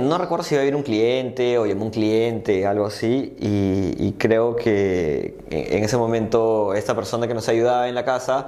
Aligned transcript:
No 0.00 0.16
recuerdo 0.16 0.44
si 0.44 0.54
iba 0.54 0.62
a 0.62 0.64
ir 0.64 0.76
un 0.76 0.84
cliente 0.84 1.58
o 1.58 1.66
llamó 1.66 1.86
un 1.86 1.90
cliente, 1.90 2.64
algo 2.64 2.86
así, 2.86 3.34
y, 3.40 3.96
y 3.98 4.14
creo 4.16 4.54
que 4.54 5.36
en 5.50 5.82
ese 5.82 5.96
momento 5.96 6.72
esta 6.72 6.94
persona 6.94 7.26
que 7.26 7.34
nos 7.34 7.48
ayudaba 7.48 7.88
en 7.88 7.96
la 7.96 8.04
casa 8.04 8.46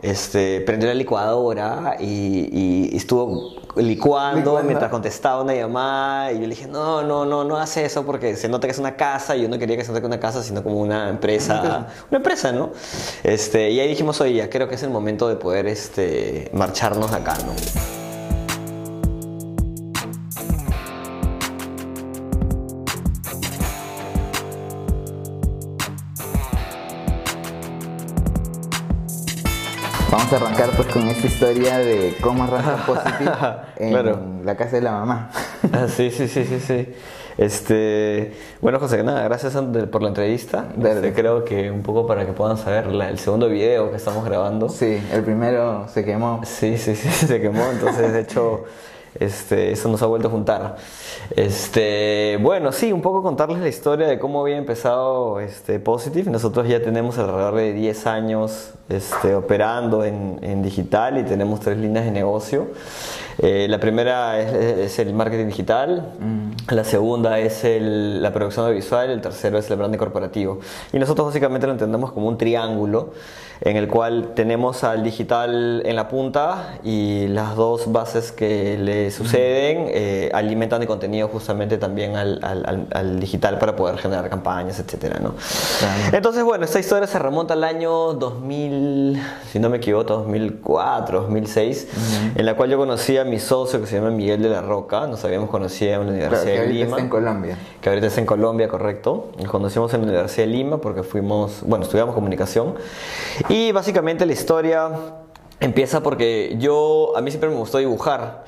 este, 0.00 0.62
prendió 0.62 0.88
la 0.88 0.94
licuadora 0.94 1.98
y, 2.00 2.48
y 2.90 2.96
estuvo 2.96 3.56
licuando, 3.76 4.58
mientras 4.64 4.90
contestaba 4.90 5.42
una 5.42 5.54
llamada 5.54 6.32
y 6.32 6.36
yo 6.36 6.40
le 6.40 6.48
dije, 6.48 6.66
no, 6.66 7.02
no, 7.02 7.26
no, 7.26 7.44
no 7.44 7.58
hace 7.58 7.84
eso 7.84 8.06
porque 8.06 8.34
se 8.34 8.48
nota 8.48 8.66
que 8.66 8.72
es 8.72 8.78
una 8.78 8.96
casa 8.96 9.36
y 9.36 9.42
yo 9.42 9.50
no 9.50 9.58
quería 9.58 9.76
que 9.76 9.84
se 9.84 9.90
note 9.90 10.00
que 10.00 10.06
una 10.06 10.18
casa, 10.18 10.42
sino 10.42 10.62
como 10.62 10.80
una 10.80 11.10
empresa, 11.10 11.88
una 12.08 12.16
empresa, 12.16 12.52
¿no? 12.52 12.70
Este, 13.22 13.68
y 13.68 13.80
ahí 13.80 13.88
dijimos, 13.88 14.18
oye, 14.22 14.32
ya 14.36 14.48
creo 14.48 14.66
que 14.66 14.76
es 14.76 14.82
el 14.82 14.88
momento 14.88 15.28
de 15.28 15.36
poder 15.36 15.66
este, 15.66 16.50
marcharnos 16.54 17.12
acá, 17.12 17.36
¿no? 17.44 18.05
Vamos 30.28 30.42
a 30.42 30.44
arrancar 30.46 30.70
pues 30.74 30.88
con 30.88 31.06
esta 31.06 31.24
historia 31.28 31.78
de 31.78 32.16
cómo 32.20 32.42
arranca 32.42 32.84
Positive 32.84 33.30
en 33.76 33.90
Claro. 33.90 34.20
la 34.42 34.56
casa 34.56 34.72
de 34.74 34.82
la 34.82 34.90
mamá. 34.90 35.30
Ah, 35.72 35.86
sí, 35.86 36.10
sí, 36.10 36.26
sí, 36.26 36.44
sí, 36.44 36.58
sí. 36.58 36.92
Este, 37.38 38.32
bueno, 38.60 38.80
José, 38.80 39.04
nada, 39.04 39.22
gracias 39.22 39.54
por 39.92 40.02
la 40.02 40.08
entrevista. 40.08 40.66
Este, 40.82 41.12
creo 41.12 41.44
que 41.44 41.70
un 41.70 41.82
poco 41.84 42.08
para 42.08 42.26
que 42.26 42.32
puedan 42.32 42.58
saber 42.58 42.88
la- 42.88 43.08
el 43.08 43.20
segundo 43.20 43.48
video 43.48 43.90
que 43.92 43.98
estamos 43.98 44.24
grabando. 44.24 44.68
Sí, 44.68 45.00
el 45.12 45.22
primero 45.22 45.86
se 45.86 46.04
quemó. 46.04 46.40
Sí, 46.44 46.76
sí, 46.76 46.96
sí, 46.96 47.08
se 47.26 47.40
quemó, 47.40 47.62
entonces 47.70 48.12
de 48.12 48.20
hecho 48.22 48.64
este, 49.20 49.72
eso 49.72 49.88
nos 49.88 50.02
ha 50.02 50.06
vuelto 50.06 50.28
a 50.28 50.30
juntar. 50.30 50.76
Este, 51.34 52.38
bueno, 52.40 52.72
sí, 52.72 52.92
un 52.92 53.02
poco 53.02 53.22
contarles 53.22 53.58
la 53.60 53.68
historia 53.68 54.06
de 54.06 54.18
cómo 54.18 54.40
había 54.42 54.56
empezado 54.56 55.40
este, 55.40 55.78
Positive. 55.80 56.30
Nosotros 56.30 56.66
ya 56.68 56.82
tenemos 56.82 57.18
alrededor 57.18 57.54
de 57.54 57.72
10 57.72 58.06
años 58.06 58.70
este, 58.88 59.34
operando 59.34 60.04
en, 60.04 60.38
en 60.42 60.62
digital 60.62 61.18
y 61.18 61.22
tenemos 61.24 61.60
tres 61.60 61.78
líneas 61.78 62.04
de 62.04 62.10
negocio. 62.10 62.68
Eh, 63.38 63.66
la 63.68 63.78
primera 63.78 64.40
es, 64.40 64.52
es 64.52 64.98
el 64.98 65.12
marketing 65.12 65.46
digital, 65.46 66.12
la 66.70 66.84
segunda 66.84 67.38
es 67.38 67.64
el- 67.64 68.22
la 68.22 68.32
producción 68.32 68.64
audiovisual, 68.64 69.10
el 69.10 69.20
tercero 69.20 69.58
es 69.58 69.70
el 69.70 69.76
branding 69.76 69.98
corporativo. 69.98 70.60
Y 70.92 70.98
nosotros 70.98 71.26
básicamente 71.26 71.66
lo 71.66 71.74
entendemos 71.74 72.12
como 72.12 72.28
un 72.28 72.38
triángulo 72.38 73.12
en 73.60 73.76
el 73.76 73.88
cual 73.88 74.32
tenemos 74.34 74.84
al 74.84 75.02
digital 75.02 75.82
en 75.84 75.96
la 75.96 76.08
punta 76.08 76.78
y 76.84 77.26
las 77.28 77.56
dos 77.56 77.90
bases 77.92 78.32
que 78.32 78.76
le 78.78 79.10
suceden 79.10 79.86
eh, 79.88 80.30
alimentan 80.34 80.80
de 80.80 80.86
contenido 80.86 81.28
justamente 81.28 81.78
también 81.78 82.16
al, 82.16 82.40
al- 82.42 82.64
al- 82.66 82.86
al 82.92 83.20
digital 83.20 83.58
para 83.58 83.74
poder 83.76 83.98
generar 83.98 84.28
campañas, 84.28 84.78
etcétera, 84.78 85.18
¿no? 85.20 85.34
Claro. 85.78 86.16
Entonces, 86.16 86.44
bueno, 86.44 86.64
esta 86.64 86.78
historia 86.78 87.06
se 87.06 87.18
remonta 87.18 87.54
al 87.54 87.64
año 87.64 88.12
2000, 88.14 89.20
si 89.50 89.58
no 89.58 89.68
me 89.70 89.78
equivoco, 89.78 90.04
2004, 90.04 91.22
2006, 91.22 91.88
en 92.34 92.46
la 92.46 92.54
cual 92.54 92.70
yo 92.70 92.76
conocí 92.78 93.16
a 93.18 93.24
mi 93.24 93.38
socio 93.38 93.80
que 93.80 93.86
se 93.86 93.96
llama 93.96 94.10
Miguel 94.10 94.42
de 94.42 94.48
la 94.50 94.60
Roca, 94.62 95.06
nos 95.06 95.24
habíamos 95.24 95.50
conocido 95.50 96.02
en 96.02 96.06
la 96.20 96.28
Claro, 96.28 96.36
Universidad 96.36 96.44
que 96.44 96.50
de 96.52 96.58
ahorita 96.58 96.74
Lima 96.74 96.90
está 96.90 97.02
en 97.02 97.08
Colombia. 97.08 97.58
que 97.80 97.88
ahorita 97.88 98.06
está 98.08 98.20
en 98.20 98.26
Colombia, 98.26 98.68
correcto. 98.68 99.28
Nos 99.38 99.50
conocimos 99.50 99.92
en 99.94 100.02
la 100.02 100.06
Universidad 100.08 100.46
de 100.46 100.52
Lima 100.52 100.78
porque 100.78 101.02
fuimos, 101.02 101.62
bueno, 101.64 101.84
estudiamos 101.84 102.14
comunicación. 102.14 102.74
Y 103.48 103.72
básicamente 103.72 104.26
la 104.26 104.32
historia 104.32 104.90
empieza 105.60 106.02
porque 106.02 106.56
yo, 106.58 107.12
a 107.16 107.20
mí 107.20 107.30
siempre 107.30 107.50
me 107.50 107.56
gustó 107.56 107.78
dibujar. 107.78 108.44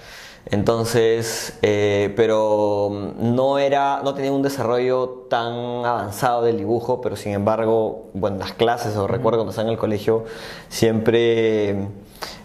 Entonces, 0.50 1.58
eh, 1.60 2.12
pero 2.16 3.12
no 3.18 3.58
era, 3.58 4.00
no 4.02 4.14
tenía 4.14 4.32
un 4.32 4.42
desarrollo 4.42 5.26
tan 5.28 5.84
avanzado 5.84 6.42
del 6.42 6.56
dibujo, 6.56 7.02
pero 7.02 7.16
sin 7.16 7.32
embargo, 7.32 8.06
bueno, 8.14 8.38
las 8.38 8.52
clases 8.52 8.96
o 8.96 9.06
recuerdo 9.06 9.40
cuando 9.40 9.50
estaba 9.50 9.68
en 9.68 9.72
el 9.72 9.78
colegio, 9.78 10.24
siempre 10.70 11.88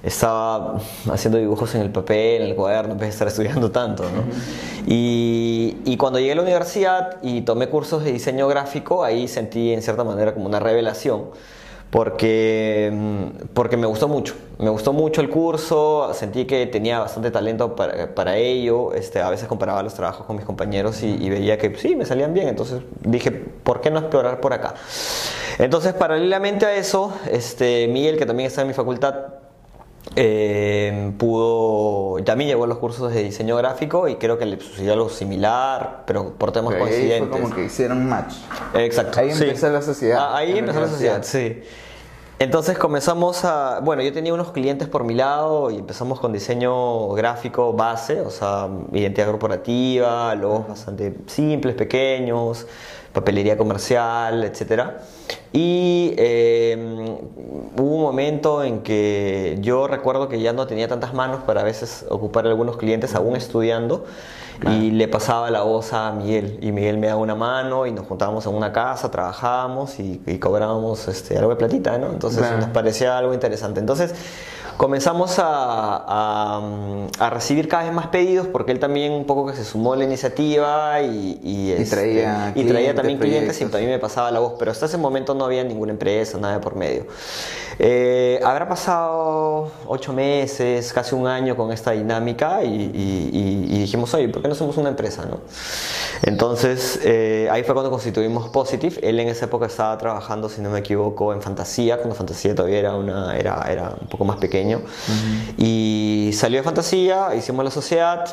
estaba 0.03 0.81
haciendo 1.09 1.37
dibujos 1.37 1.73
en 1.75 1.81
el 1.81 1.91
papel, 1.91 2.41
en 2.41 2.49
el 2.49 2.55
cuaderno, 2.55 2.91
en 2.91 2.99
vez 2.99 3.07
de 3.07 3.13
estar 3.13 3.27
estudiando 3.29 3.71
tanto, 3.71 4.03
¿no? 4.03 4.23
y, 4.85 5.77
y 5.85 5.95
cuando 5.95 6.19
llegué 6.19 6.33
a 6.33 6.35
la 6.35 6.41
universidad 6.41 7.17
y 7.21 7.41
tomé 7.41 7.69
cursos 7.69 8.03
de 8.03 8.11
diseño 8.11 8.49
gráfico, 8.49 9.05
ahí 9.05 9.29
sentí 9.29 9.71
en 9.71 9.81
cierta 9.81 10.03
manera 10.03 10.33
como 10.33 10.47
una 10.47 10.59
revelación, 10.59 11.29
porque, 11.93 12.89
mm, 12.91 13.49
porque 13.53 13.77
me 13.77 13.85
gustó 13.85 14.07
mucho, 14.07 14.33
me 14.57 14.71
gustó 14.71 14.93
mucho 14.93 15.21
el 15.21 15.29
curso, 15.29 16.11
sentí 16.15 16.45
que 16.45 16.65
tenía 16.65 16.97
bastante 16.97 17.29
talento 17.29 17.75
para, 17.75 18.15
para 18.15 18.35
ello, 18.35 18.93
este, 18.93 19.21
a 19.21 19.29
veces 19.29 19.47
comparaba 19.47 19.83
los 19.83 19.93
trabajos 19.93 20.25
con 20.25 20.35
mis 20.35 20.43
compañeros 20.43 21.03
y, 21.03 21.23
y 21.23 21.29
veía 21.29 21.59
que 21.59 21.75
sí, 21.75 21.95
me 21.95 22.07
salían 22.07 22.33
bien, 22.33 22.47
entonces 22.47 22.81
dije, 23.01 23.29
¿por 23.29 23.79
qué 23.79 23.91
no 23.91 23.99
explorar 23.99 24.39
por 24.39 24.53
acá? 24.53 24.73
Entonces, 25.59 25.93
paralelamente 25.93 26.65
a 26.65 26.73
eso, 26.73 27.13
este, 27.31 27.87
Miguel, 27.87 28.17
que 28.17 28.25
también 28.25 28.47
está 28.47 28.61
en 28.61 28.69
mi 28.69 28.73
facultad, 28.73 29.13
eh, 30.15 31.11
pudo, 31.17 32.21
también 32.23 32.49
llevó 32.49 32.67
los 32.67 32.77
cursos 32.77 33.11
de 33.13 33.23
diseño 33.23 33.55
gráfico 33.57 34.07
y 34.07 34.15
creo 34.15 34.37
que 34.37 34.45
le 34.45 34.59
sucedió 34.59 34.93
algo 34.93 35.09
similar, 35.09 36.03
pero 36.05 36.33
por 36.33 36.51
temas 36.51 36.73
Pero 36.73 36.85
ahí 36.85 36.91
fue 36.91 36.99
coincidentes. 36.99 37.41
como 37.41 37.55
que 37.55 37.63
hicieron 37.65 38.07
match. 38.07 38.33
Exacto. 38.75 39.19
Ahí 39.19 39.31
sí. 39.31 39.43
empezó 39.43 39.69
la 39.69 39.81
sociedad, 39.81 40.19
Ah, 40.21 40.37
ahí 40.37 40.57
empezó 40.57 40.79
la 40.81 40.87
sociedad, 40.87 41.23
sí. 41.23 41.61
Entonces 42.39 42.77
comenzamos 42.77 43.45
a, 43.45 43.79
bueno, 43.81 44.01
yo 44.01 44.11
tenía 44.11 44.33
unos 44.33 44.51
clientes 44.51 44.87
por 44.89 45.03
mi 45.05 45.13
lado 45.13 45.71
y 45.71 45.77
empezamos 45.77 46.19
con 46.19 46.33
diseño 46.33 47.09
gráfico 47.09 47.71
base, 47.73 48.19
o 48.21 48.29
sea, 48.29 48.67
identidad 48.91 49.27
corporativa, 49.27 50.35
logos 50.35 50.67
bastante 50.67 51.15
simples, 51.27 51.75
pequeños, 51.75 52.67
papelería 53.13 53.57
comercial, 53.57 54.43
etcétera. 54.43 54.99
Y 55.51 56.13
eh, 56.17 56.75
hubo 57.77 57.95
un 57.95 58.01
momento 58.01 58.63
en 58.63 58.81
que 58.81 59.57
yo 59.61 59.87
recuerdo 59.87 60.27
que 60.29 60.41
ya 60.41 60.51
no 60.53 60.65
tenía 60.67 60.87
tantas 60.87 61.13
manos 61.13 61.41
para 61.45 61.61
a 61.61 61.63
veces 61.63 62.05
ocupar 62.09 62.47
algunos 62.47 62.77
clientes 62.77 63.13
aún 63.15 63.35
estudiando 63.35 64.05
y 64.69 64.91
le 64.91 65.07
pasaba 65.07 65.51
la 65.51 65.63
voz 65.63 65.93
a 65.93 66.11
Miguel 66.13 66.57
y 66.61 66.71
Miguel 66.71 66.97
me 66.97 67.07
daba 67.07 67.19
una 67.19 67.35
mano 67.35 67.85
y 67.85 67.91
nos 67.91 68.07
juntábamos 68.07 68.45
en 68.45 68.53
una 68.53 68.71
casa, 68.71 69.11
trabajábamos 69.11 69.99
y, 69.99 70.21
y 70.25 70.37
cobrábamos 70.37 71.07
este, 71.07 71.37
algo 71.37 71.49
de 71.49 71.55
platita, 71.57 71.97
¿no? 71.97 72.07
Entonces 72.07 72.39
Claro. 72.39 72.57
nos 72.57 72.69
parecía 72.69 73.17
algo 73.17 73.33
interesante. 73.33 73.79
Entonces 73.79 74.13
comenzamos 74.77 75.39
a, 75.39 75.45
a, 75.47 76.61
a 77.19 77.29
recibir 77.29 77.67
cada 77.67 77.83
vez 77.83 77.93
más 77.93 78.07
pedidos 78.07 78.47
porque 78.47 78.71
él 78.71 78.79
también 78.79 79.11
un 79.13 79.25
poco 79.25 79.45
que 79.45 79.53
se 79.55 79.63
sumó 79.63 79.93
a 79.93 79.97
la 79.97 80.03
iniciativa 80.03 81.01
y, 81.01 81.39
y, 81.43 81.71
este, 81.71 81.95
traía 81.95 82.51
y 82.55 82.63
traía 82.65 82.93
también 82.95 83.17
clientes 83.19 83.59
y 83.61 83.65
también 83.65 83.91
me 83.91 83.99
pasaba 83.99 84.31
la 84.31 84.39
voz, 84.39 84.53
pero 84.59 84.71
hasta 84.71 84.85
ese 84.85 84.97
momento 84.97 85.33
no 85.33 85.45
había 85.45 85.63
ninguna 85.63 85.91
empresa, 85.91 86.37
nada 86.37 86.59
por 86.61 86.75
medio. 86.75 87.05
Eh, 87.79 88.39
habrá 88.43 88.67
pasado 88.69 89.71
ocho 89.87 90.13
meses, 90.13 90.93
casi 90.93 91.15
un 91.15 91.25
año 91.27 91.55
con 91.55 91.71
esta 91.71 91.91
dinámica 91.91 92.63
y, 92.63 92.67
y- 92.67 93.29
y- 93.33 93.75
y 93.75 93.79
dijimos, 93.79 94.13
oye, 94.13 94.29
¿por 94.29 94.41
qué 94.43 94.47
no 94.47 94.53
somos 94.55 94.77
una 94.77 94.89
empresa? 94.89 95.25
No? 95.25 95.39
Entonces 96.21 96.99
eh, 97.03 97.47
ahí 97.51 97.63
fue 97.63 97.73
cuando 97.73 97.89
constituimos 97.89 98.49
Positive. 98.49 98.99
Él 99.01 99.19
en 99.19 99.27
esa 99.29 99.45
época 99.45 99.65
estaba 99.65 99.97
trabajando, 99.97 100.49
si 100.49 100.61
no 100.61 100.69
me 100.69 100.79
equivoco, 100.79 101.33
en 101.33 101.41
Fantasía, 101.41 101.97
cuando 101.97 102.15
Fantasía 102.15 102.53
todavía 102.53 102.79
era, 102.79 102.95
una, 102.95 103.35
era, 103.37 103.65
era 103.69 103.95
un 103.99 104.07
poco 104.07 104.23
más 104.25 104.37
pequeño. 104.63 104.81
Y 105.57 106.31
salió 106.33 106.59
de 106.59 106.63
Fantasía, 106.63 107.35
hicimos 107.35 107.63
la 107.65 107.71
sociedad. 107.71 108.25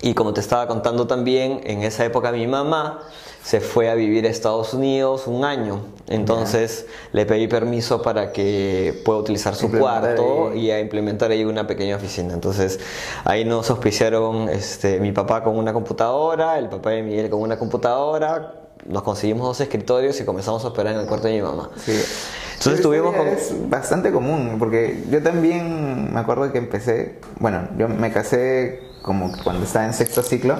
Y 0.00 0.14
como 0.14 0.32
te 0.32 0.40
estaba 0.40 0.68
contando 0.68 1.08
también, 1.08 1.60
en 1.64 1.82
esa 1.82 2.04
época 2.04 2.30
mi 2.30 2.46
mamá 2.46 3.00
se 3.42 3.60
fue 3.60 3.88
a 3.88 3.94
vivir 3.94 4.26
a 4.26 4.28
Estados 4.28 4.72
Unidos 4.74 5.26
un 5.26 5.44
año. 5.44 5.80
Entonces 6.06 6.86
le 7.12 7.26
pedí 7.26 7.48
permiso 7.48 8.00
para 8.00 8.32
que 8.32 9.02
pueda 9.04 9.18
utilizar 9.18 9.56
su 9.56 9.70
cuarto 9.72 10.50
ahí. 10.50 10.66
y 10.66 10.70
a 10.70 10.78
implementar 10.78 11.32
ahí 11.32 11.44
una 11.44 11.66
pequeña 11.66 11.96
oficina. 11.96 12.34
Entonces 12.34 12.78
ahí 13.24 13.44
nos 13.44 13.70
auspiciaron 13.70 14.48
este, 14.48 15.00
mi 15.00 15.10
papá 15.10 15.42
con 15.42 15.56
una 15.56 15.72
computadora, 15.72 16.58
el 16.58 16.68
papá 16.68 16.90
de 16.90 17.02
Miguel 17.02 17.28
con 17.28 17.40
una 17.40 17.58
computadora. 17.58 18.57
Nos 18.86 19.02
conseguimos 19.02 19.46
dos 19.46 19.60
escritorios 19.60 20.20
y 20.20 20.24
comenzamos 20.24 20.64
a 20.64 20.68
operar 20.68 20.94
en 20.94 21.00
el 21.00 21.06
cuarto 21.06 21.26
de 21.28 21.34
mi 21.34 21.42
mamá. 21.42 21.70
Sí. 21.76 21.92
Entonces 21.92 22.74
Esa 22.80 22.82
tuvimos 22.82 23.14
con- 23.14 23.26
Es 23.28 23.52
bastante 23.70 24.10
común, 24.10 24.56
porque 24.58 25.04
yo 25.10 25.22
también 25.22 26.12
me 26.12 26.20
acuerdo 26.20 26.50
que 26.52 26.58
empecé, 26.58 27.20
bueno, 27.38 27.68
yo 27.76 27.88
me 27.88 28.10
casé 28.12 28.80
como 29.02 29.30
cuando 29.44 29.64
estaba 29.64 29.84
en 29.86 29.94
sexto 29.94 30.22
ciclo. 30.22 30.56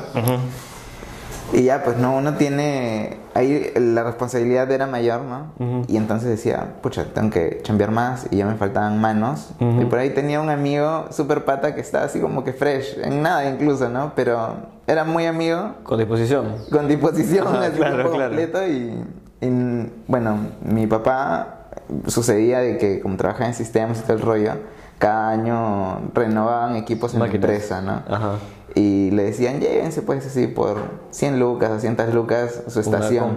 Y 1.52 1.62
ya, 1.62 1.82
pues 1.82 1.96
no, 1.96 2.14
uno 2.16 2.34
tiene. 2.34 3.16
Ahí 3.34 3.72
la 3.76 4.04
responsabilidad 4.04 4.70
era 4.70 4.86
mayor, 4.86 5.22
¿no? 5.22 5.84
Y 5.88 5.96
entonces 5.96 6.28
decía, 6.28 6.74
pucha, 6.82 7.06
tengo 7.14 7.30
que 7.30 7.60
chambear 7.62 7.90
más 7.90 8.26
y 8.30 8.36
ya 8.36 8.46
me 8.46 8.54
faltaban 8.56 9.00
manos. 9.00 9.50
Y 9.58 9.84
por 9.86 9.98
ahí 9.98 10.10
tenía 10.10 10.40
un 10.40 10.50
amigo 10.50 11.06
súper 11.10 11.44
pata 11.46 11.74
que 11.74 11.80
estaba 11.80 12.04
así 12.04 12.20
como 12.20 12.44
que 12.44 12.52
fresh, 12.52 12.98
en 13.02 13.22
nada 13.22 13.48
incluso, 13.48 13.88
¿no? 13.88 14.12
Pero 14.14 14.56
era 14.88 15.04
muy 15.04 15.26
amigo, 15.26 15.74
Con 15.84 15.98
disposición. 15.98 16.56
con 16.72 16.88
disposición, 16.88 17.46
así 17.48 17.76
claro, 17.76 18.10
claro. 18.10 18.10
completo. 18.30 18.66
Y, 18.66 19.04
y, 19.40 19.92
bueno, 20.08 20.38
mi 20.62 20.86
papá 20.88 21.68
sucedía 22.06 22.58
de 22.60 22.78
que, 22.78 23.00
como 23.00 23.16
trabajaba 23.16 23.46
en 23.46 23.54
sistemas 23.54 24.00
y 24.00 24.02
todo 24.02 24.14
el 24.14 24.22
rollo, 24.22 24.52
cada 24.98 25.30
año 25.30 26.00
renovaban 26.14 26.74
equipos 26.76 27.14
en 27.14 27.20
la 27.20 27.26
empresa, 27.26 27.80
¿no? 27.80 28.02
Ajá. 28.08 28.32
Y 28.74 29.10
le 29.12 29.24
decían, 29.24 29.60
llévense 29.60 30.02
pues 30.02 30.26
así 30.26 30.46
por 30.46 30.76
100 31.10 31.38
lucas, 31.40 31.70
200 31.70 32.12
lucas 32.14 32.62
su 32.68 32.80
estación. 32.80 33.36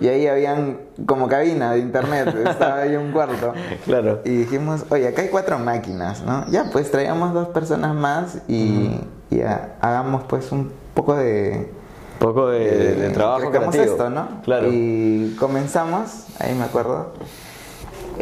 Y 0.00 0.08
ahí 0.08 0.26
habían 0.26 0.78
como 1.04 1.28
cabina 1.28 1.72
de 1.72 1.80
internet, 1.80 2.34
estaba 2.48 2.76
ahí 2.78 2.96
un 2.96 3.12
cuarto. 3.12 3.52
Claro. 3.84 4.20
Y 4.24 4.30
dijimos, 4.30 4.84
oye, 4.90 5.08
acá 5.08 5.22
hay 5.22 5.28
cuatro 5.28 5.58
máquinas, 5.58 6.22
¿no? 6.22 6.46
Ya, 6.50 6.64
pues 6.72 6.90
traíamos 6.90 7.34
dos 7.34 7.48
personas 7.48 7.94
más 7.94 8.38
y, 8.48 8.98
y 9.30 9.42
ha- 9.42 9.76
hagamos 9.80 10.24
pues 10.24 10.50
un 10.52 10.72
poco 10.94 11.14
de... 11.16 11.70
poco 12.18 12.48
de, 12.48 12.58
de- 12.60 12.94
de 12.96 13.10
trabajo 13.10 13.50
creativo. 13.50 13.84
esto, 13.84 14.10
¿no? 14.10 14.42
Claro. 14.44 14.68
Y 14.70 15.36
comenzamos, 15.38 16.26
ahí 16.38 16.54
me 16.54 16.64
acuerdo. 16.64 17.12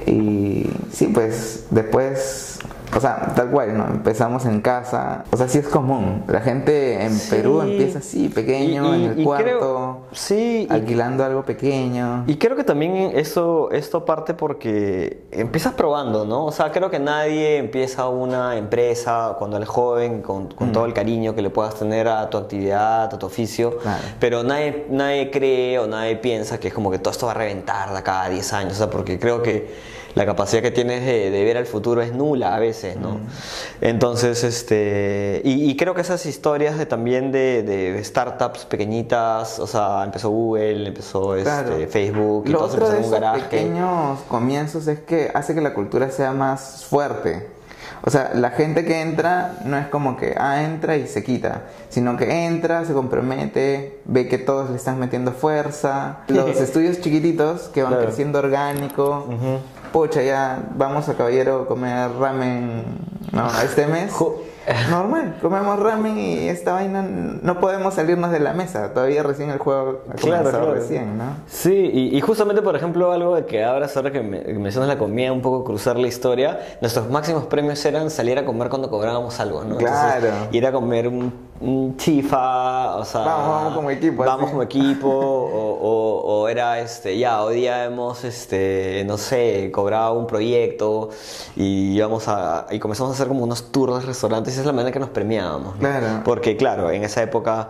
Y 0.06 0.70
sí, 0.92 1.08
pues 1.12 1.66
después, 1.70 2.58
o 2.96 3.00
sea, 3.00 3.32
tal 3.36 3.50
cual, 3.50 3.76
¿no? 3.76 3.86
Empezamos 3.86 4.46
en 4.46 4.60
casa. 4.60 5.24
O 5.30 5.36
sea, 5.36 5.48
sí 5.48 5.58
es 5.58 5.68
común. 5.68 6.24
La 6.26 6.40
gente 6.40 7.02
en 7.04 7.12
Sí. 7.12 7.30
Perú 7.30 7.60
empieza 7.60 7.98
así, 7.98 8.28
pequeño, 8.28 8.94
Y- 8.94 8.98
y- 8.98 9.04
en 9.04 9.10
el 9.12 9.20
y 9.20 9.24
cuarto, 9.24 9.44
creo- 9.44 10.00
sí, 10.12 10.66
alquilando 10.70 11.24
algo 11.24 11.42
pequeño. 11.44 12.24
Y 12.26 12.36
creo 12.36 12.56
que 12.56 12.64
también 12.64 13.12
eso, 13.14 13.70
esto 13.72 14.04
parte 14.04 14.34
porque 14.34 15.24
empiezas 15.30 15.74
probando, 15.74 16.24
¿no? 16.24 16.46
O 16.46 16.52
sea, 16.52 16.72
creo 16.72 16.90
que 16.90 16.98
nadie 16.98 17.58
empieza 17.58 18.08
una 18.08 18.56
empresa 18.56 19.36
cuando 19.38 19.56
eres 19.58 19.68
joven 19.68 20.22
con, 20.22 20.48
con 20.48 20.72
todo 20.72 20.86
el 20.86 20.94
cariño 20.94 21.34
que 21.34 21.42
le 21.42 21.50
puedas 21.50 21.74
tener 21.74 22.08
a 22.08 22.30
tu 22.30 22.38
actividad, 22.38 23.04
a 23.14 23.18
tu 23.18 23.26
oficio, 23.26 23.78
Claro. 23.78 24.02
pero 24.18 24.42
nadie, 24.42 24.86
nadie 24.90 25.30
cree 25.30 25.78
o 25.78 25.86
nadie 25.86 26.16
piensa 26.16 26.58
que 26.58 26.68
es 26.68 26.74
como 26.74 26.90
que 26.90 26.98
todo 26.98 27.10
esto 27.12 27.26
va 27.26 27.32
a 27.32 27.34
reventar 27.36 27.92
de 27.92 27.98
acá 27.98 28.22
a 28.24 28.28
10 28.30 28.52
años, 28.52 28.72
o 28.72 28.76
sea, 28.76 28.90
porque 28.90 29.18
creo 29.18 29.42
que 29.42 29.97
la 30.18 30.26
capacidad 30.26 30.62
que 30.62 30.72
tienes 30.72 31.04
de, 31.06 31.30
de 31.30 31.44
ver 31.44 31.56
al 31.56 31.66
futuro 31.66 32.02
es 32.02 32.12
nula 32.12 32.56
a 32.56 32.58
veces, 32.58 32.96
¿no? 32.96 33.20
Entonces, 33.80 34.42
este, 34.42 35.40
y, 35.44 35.70
y 35.70 35.76
creo 35.76 35.94
que 35.94 36.00
esas 36.00 36.26
historias 36.26 36.76
de 36.76 36.86
también 36.86 37.30
de, 37.30 37.62
de 37.62 38.02
startups 38.02 38.64
pequeñitas, 38.64 39.58
o 39.60 39.66
sea, 39.68 40.02
empezó 40.04 40.30
Google, 40.30 40.88
empezó 40.88 41.34
Claro. 41.40 41.76
este, 41.76 41.86
Facebook, 41.86 42.44
y 42.46 42.50
Lo 42.50 42.58
todos 42.58 42.74
otro 42.74 42.88
de 42.90 42.98
en 42.98 43.04
un 43.04 43.14
esos 43.14 43.42
pequeños 43.42 44.18
comienzos 44.28 44.88
es 44.88 44.98
que 45.00 45.30
hace 45.32 45.54
que 45.54 45.60
la 45.60 45.72
cultura 45.72 46.10
sea 46.10 46.32
más 46.32 46.84
fuerte. 46.90 47.56
O 48.04 48.10
sea, 48.10 48.30
la 48.34 48.50
gente 48.50 48.84
que 48.84 49.00
entra 49.00 49.58
no 49.64 49.76
es 49.76 49.88
como 49.88 50.16
que, 50.16 50.34
ah, 50.38 50.62
entra 50.62 50.96
y 50.96 51.08
se 51.08 51.24
quita, 51.24 51.62
sino 51.88 52.16
que 52.16 52.46
entra, 52.46 52.84
se 52.84 52.92
compromete, 52.92 53.98
ve 54.04 54.28
que 54.28 54.38
todos 54.38 54.70
le 54.70 54.76
están 54.76 54.98
metiendo 55.00 55.32
fuerza. 55.32 56.18
Los 56.28 56.60
estudios 56.60 57.00
chiquititos 57.00 57.62
que 57.74 57.82
van 57.82 57.92
Claro. 57.92 58.06
creciendo 58.06 58.38
orgánico. 58.38 59.26
Pucha, 59.92 60.22
ya 60.22 60.62
vamos 60.76 61.08
a 61.08 61.14
Caballero 61.14 61.62
a 61.62 61.66
comer 61.66 62.10
ramen, 62.18 62.84
¿no? 63.32 63.46
Este 63.62 63.86
mes. 63.86 64.12
Normal, 64.90 65.36
comemos 65.40 65.78
ramen 65.80 66.18
y 66.18 66.48
esta 66.50 66.72
vaina 66.74 67.00
no 67.00 67.58
podemos 67.58 67.94
salirnos 67.94 68.30
de 68.30 68.38
la 68.38 68.52
mesa. 68.52 68.92
Todavía 68.92 69.22
recién 69.22 69.48
el 69.48 69.56
juego 69.56 70.02
ha 70.10 70.14
Claro, 70.16 70.74
recién, 70.74 71.16
¿no? 71.16 71.24
Sí, 71.46 71.72
y, 71.90 72.14
y 72.14 72.20
justamente, 72.20 72.60
por 72.60 72.76
ejemplo, 72.76 73.10
algo 73.10 73.34
de 73.34 73.46
que 73.46 73.64
ahora, 73.64 73.88
ahora 73.96 74.12
que, 74.12 74.20
me- 74.20 74.42
que 74.42 74.52
mencionas 74.58 74.88
la 74.90 74.98
comida, 74.98 75.32
un 75.32 75.40
poco 75.40 75.64
cruzar 75.64 75.96
la 75.98 76.06
historia, 76.06 76.58
nuestros 76.82 77.08
máximos 77.08 77.44
premios 77.44 77.82
eran 77.86 78.10
salir 78.10 78.38
a 78.38 78.44
comer 78.44 78.68
cuando 78.68 78.90
cobrábamos 78.90 79.40
algo, 79.40 79.64
¿no? 79.64 79.78
Claro. 79.78 80.26
ir 80.52 80.66
a 80.66 80.72
comer 80.72 81.08
un 81.08 81.32
chifa, 81.96 82.96
o 82.96 83.04
sea... 83.04 83.20
Vamos, 83.22 83.48
vamos 83.48 83.74
como 83.74 83.90
equipo, 83.90 84.24
Vamos 84.24 84.42
así. 84.44 84.50
como 84.50 84.62
equipo, 84.62 85.08
o, 85.08 85.72
o- 85.80 86.40
o 86.42 86.48
era, 86.48 86.78
este, 86.80 87.18
ya, 87.18 87.42
hoy 87.42 87.56
día 87.56 87.84
hemos, 87.84 88.24
este, 88.24 89.04
no 89.06 89.18
sé, 89.18 89.70
cobrado 89.72 90.14
un 90.18 90.26
proyecto 90.26 91.10
y 91.56 91.94
íbamos 91.96 92.28
a... 92.28 92.66
Y 92.70 92.78
comenzamos 92.78 93.10
a 93.12 93.14
hacer 93.14 93.28
como 93.28 93.44
unos 93.44 93.70
tours 93.72 94.00
de 94.00 94.06
restaurantes 94.06 94.52
esa 94.54 94.60
es 94.62 94.66
la 94.66 94.72
manera 94.72 94.92
que 94.92 95.00
nos 95.00 95.10
premiábamos, 95.10 95.74
¿no? 95.74 95.80
Claro. 95.80 96.06
Porque, 96.24 96.56
claro, 96.56 96.90
en 96.90 97.04
esa 97.04 97.22
época 97.22 97.68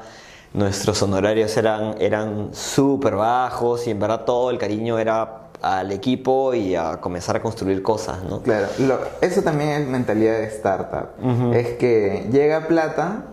nuestros 0.55 1.03
honorarios 1.03 1.57
eran, 1.57 1.95
eran 2.01 2.51
súper 2.53 3.17
bajos 3.17 3.87
y 3.87 3.91
en 3.91 4.01
verdad 4.01 4.25
todo 4.25 4.51
el 4.51 4.59
cariño 4.59 4.99
era 4.99 5.43
al 5.61 5.91
equipo 5.91 6.55
y 6.55 6.77
a 6.77 6.99
comenzar 7.01 7.37
a 7.37 7.43
construir 7.43 7.83
cosas, 7.83 8.23
¿no? 8.23 8.41
Claro, 8.43 8.69
lo- 8.79 9.01
eso 9.21 9.43
también 9.43 9.71
es 9.71 9.89
mentalidad 9.89 10.35
de 10.39 10.45
startup. 10.45 11.09
Es 11.53 11.77
que 11.79 12.29
llega 12.31 12.67
plata 12.69 13.25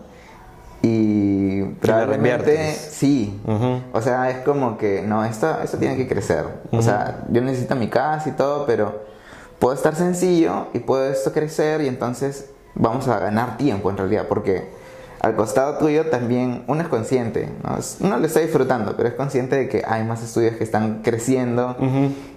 y 0.86 1.62
probablemente 1.80 2.72
sí. 2.74 3.40
O 3.92 4.00
sea, 4.00 4.30
es 4.30 4.38
como 4.38 4.78
que 4.78 5.02
no, 5.02 5.24
esto, 5.24 5.60
esto 5.62 5.78
tiene 5.78 5.96
que 5.96 6.06
crecer. 6.06 6.44
O 6.70 6.82
sea, 6.82 7.24
yo 7.30 7.40
necesito 7.42 7.74
mi 7.74 7.88
casa 7.88 8.28
y 8.28 8.32
todo, 8.32 8.66
pero 8.66 9.04
puedo 9.58 9.74
estar 9.74 9.94
sencillo 9.94 10.66
y 10.74 10.78
puedo 10.80 11.10
esto 11.10 11.32
crecer 11.32 11.80
y 11.80 11.88
entonces 11.88 12.50
vamos 12.74 13.08
a 13.08 13.18
ganar 13.18 13.56
tiempo 13.56 13.90
en 13.90 13.96
realidad, 13.96 14.26
porque 14.28 14.68
al 15.20 15.34
costado 15.36 15.78
tuyo 15.78 16.06
también 16.06 16.62
uno 16.66 16.82
es 16.82 16.88
consciente, 16.88 17.48
¿no? 17.64 17.76
Uno 18.00 18.18
lo 18.18 18.26
está 18.26 18.40
disfrutando, 18.40 18.94
pero 18.96 19.08
es 19.08 19.14
consciente 19.14 19.56
de 19.56 19.68
que 19.68 19.82
hay 19.86 20.04
más 20.04 20.22
estudios 20.22 20.56
que 20.56 20.64
están 20.64 21.02
creciendo 21.02 21.76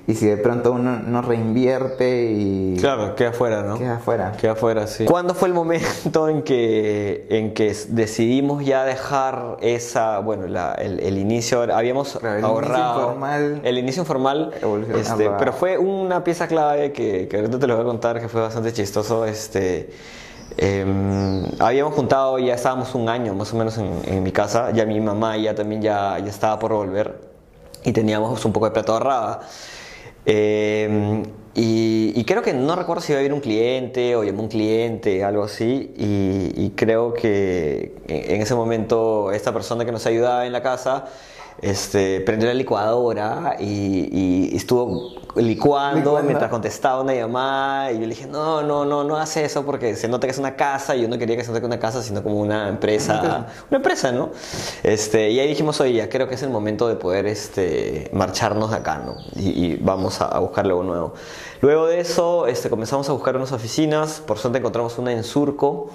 y 0.08 0.16
si 0.16 0.26
de 0.26 0.38
pronto 0.38 0.72
uno 0.72 0.98
no 1.06 1.22
reinvierte 1.22 2.32
y 2.32 2.78
Claro, 2.80 3.16
queda 3.16 3.30
afuera, 3.30 3.62
¿no? 3.64 3.78
queda 3.78 3.98
afuera. 3.98 4.32
Queda 4.40 4.54
afuera, 4.54 4.88
sí. 4.88 5.06
¿Cuándo 5.06 5.36
fue 5.36 5.50
el 5.50 5.54
momento 5.54 6.28
en 6.30 6.42
que, 6.42 7.28
en 7.30 7.54
que 7.54 7.76
decidimos 7.90 8.66
ya 8.66 8.86
dejar 8.86 9.58
esa, 9.62 10.20
bueno, 10.20 10.48
la- 10.48 10.74
el, 10.74 11.00
el 11.02 11.18
inicio, 11.18 11.62
habíamos 11.74 12.16
el 12.16 12.30
inicio 12.32 12.48
ahorrado. 12.48 13.00
informal 13.02 13.62
el 13.64 13.78
inicio 13.78 14.02
informal, 14.02 14.52
este, 14.96 15.30
pero 15.38 15.54
fue 15.54 15.78
una 15.78 16.24
pieza 16.24 16.48
clave 16.48 16.92
que, 16.92 17.28
que 17.28 17.38
ahorita 17.38 17.60
te 17.60 17.68
lo 17.68 17.76
voy 17.76 17.84
a 17.84 17.88
contar, 17.88 18.20
que 18.20 18.28
fue 18.30 18.42
bastante 18.42 18.74
chistoso. 18.74 19.26
Este, 19.26 19.90
em, 20.58 21.44
habíamos 21.60 21.94
juntado, 21.94 22.40
ya 22.40 22.56
estábamos 22.56 22.96
un 22.96 23.10
año 23.10 23.34
más 23.34 23.54
o 23.54 23.58
menos 23.58 23.78
en, 23.78 23.92
en 24.06 24.24
mi 24.24 24.32
casa, 24.32 24.72
ya 24.72 24.86
mi 24.86 25.00
mamá 25.00 25.38
ya 25.38 25.56
también 25.56 25.82
ya, 25.82 26.20
ya 26.20 26.30
estaba 26.30 26.60
por 26.60 26.74
volver 26.74 27.20
y 27.84 27.92
teníamos 27.92 28.44
un 28.46 28.54
poco 28.54 28.66
de 28.66 28.72
plata 28.72 28.94
ahorrada. 28.94 29.40
Eh, 30.26 31.24
y, 31.56 32.14
y 32.16 32.24
creo 32.26 32.42
que 32.42 32.54
no 32.54 32.76
recuerdo 32.76 33.02
si 33.02 33.12
iba 33.12 33.22
a 33.22 33.24
ir 33.24 33.34
un 33.34 33.40
cliente 33.40 34.16
o 34.16 34.24
llamó 34.24 34.44
un 34.44 34.50
cliente, 34.50 35.24
algo 35.24 35.44
así. 35.44 35.94
Y, 35.98 36.54
y 36.56 36.70
creo 36.76 37.14
que 37.14 37.96
en 38.08 38.42
ese 38.42 38.56
momento 38.56 39.32
esta 39.32 39.52
persona 39.54 39.86
que 39.86 39.92
nos 39.92 40.06
ayudaba 40.06 40.46
en 40.46 40.54
la 40.54 40.62
casa 40.62 41.06
este, 41.62 42.22
prendió 42.22 42.48
la 42.48 42.54
licuadora 42.54 43.56
y, 43.60 44.10
y 44.52 44.56
estuvo 44.56 45.20
licuando 45.36 45.98
Licuando. 46.00 46.24
mientras 46.24 46.50
contestaba 46.50 47.02
una 47.02 47.14
llamada. 47.14 47.92
Y 47.92 47.96
yo 47.96 48.02
le 48.02 48.08
dije, 48.08 48.28
no, 48.28 48.62
no, 48.64 48.86
no, 48.86 49.04
no 49.04 49.18
hace 49.18 49.46
eso 49.46 49.64
porque 49.66 49.96
se 49.96 50.08
nota 50.08 50.28
que 50.28 50.32
es 50.32 50.40
una 50.40 50.56
casa. 50.56 50.96
Y 50.96 51.02
yo 51.04 51.08
no 51.08 51.18
quería 51.18 51.38
que 51.38 51.44
se 51.44 51.50
note 51.50 51.62
que 51.62 51.66
una 51.68 51.80
casa, 51.80 52.02
sino 52.02 52.24
como 52.24 52.40
una 52.40 52.68
empresa. 52.68 53.48
Una 53.70 53.78
empresa, 53.78 54.12
¿no? 54.12 54.30
Este, 54.84 55.30
y 55.30 55.40
ahí 55.40 55.48
dijimos, 55.48 55.80
oye, 55.82 55.94
ya 55.94 56.10
creo 56.10 56.28
que 56.28 56.36
es 56.36 56.44
el 56.44 56.50
momento 56.50 56.88
de 56.88 56.96
poder 56.96 57.26
este, 57.28 58.10
marcharnos 58.14 58.72
de 58.72 58.78
acá, 58.78 59.02
¿no? 59.06 59.16
Y, 59.36 59.50
y 59.66 59.76
vamos 59.78 60.22
a, 60.22 60.26
a 60.26 60.40
buscar 60.40 60.66
algo 60.66 60.84
nuevo. 60.84 61.14
Luego 61.62 61.88
de 61.88 62.00
eso, 62.00 62.48
este, 62.48 62.70
comenzamos 62.70 63.08
a 63.10 63.14
buscar 63.14 63.36
unas 63.36 63.52
oficinas. 63.52 64.22
Por 64.26 64.38
suerte 64.38 64.60
encontramos 64.60 64.98
una 64.98 65.12
en 65.12 65.24
Surco. 65.24 65.90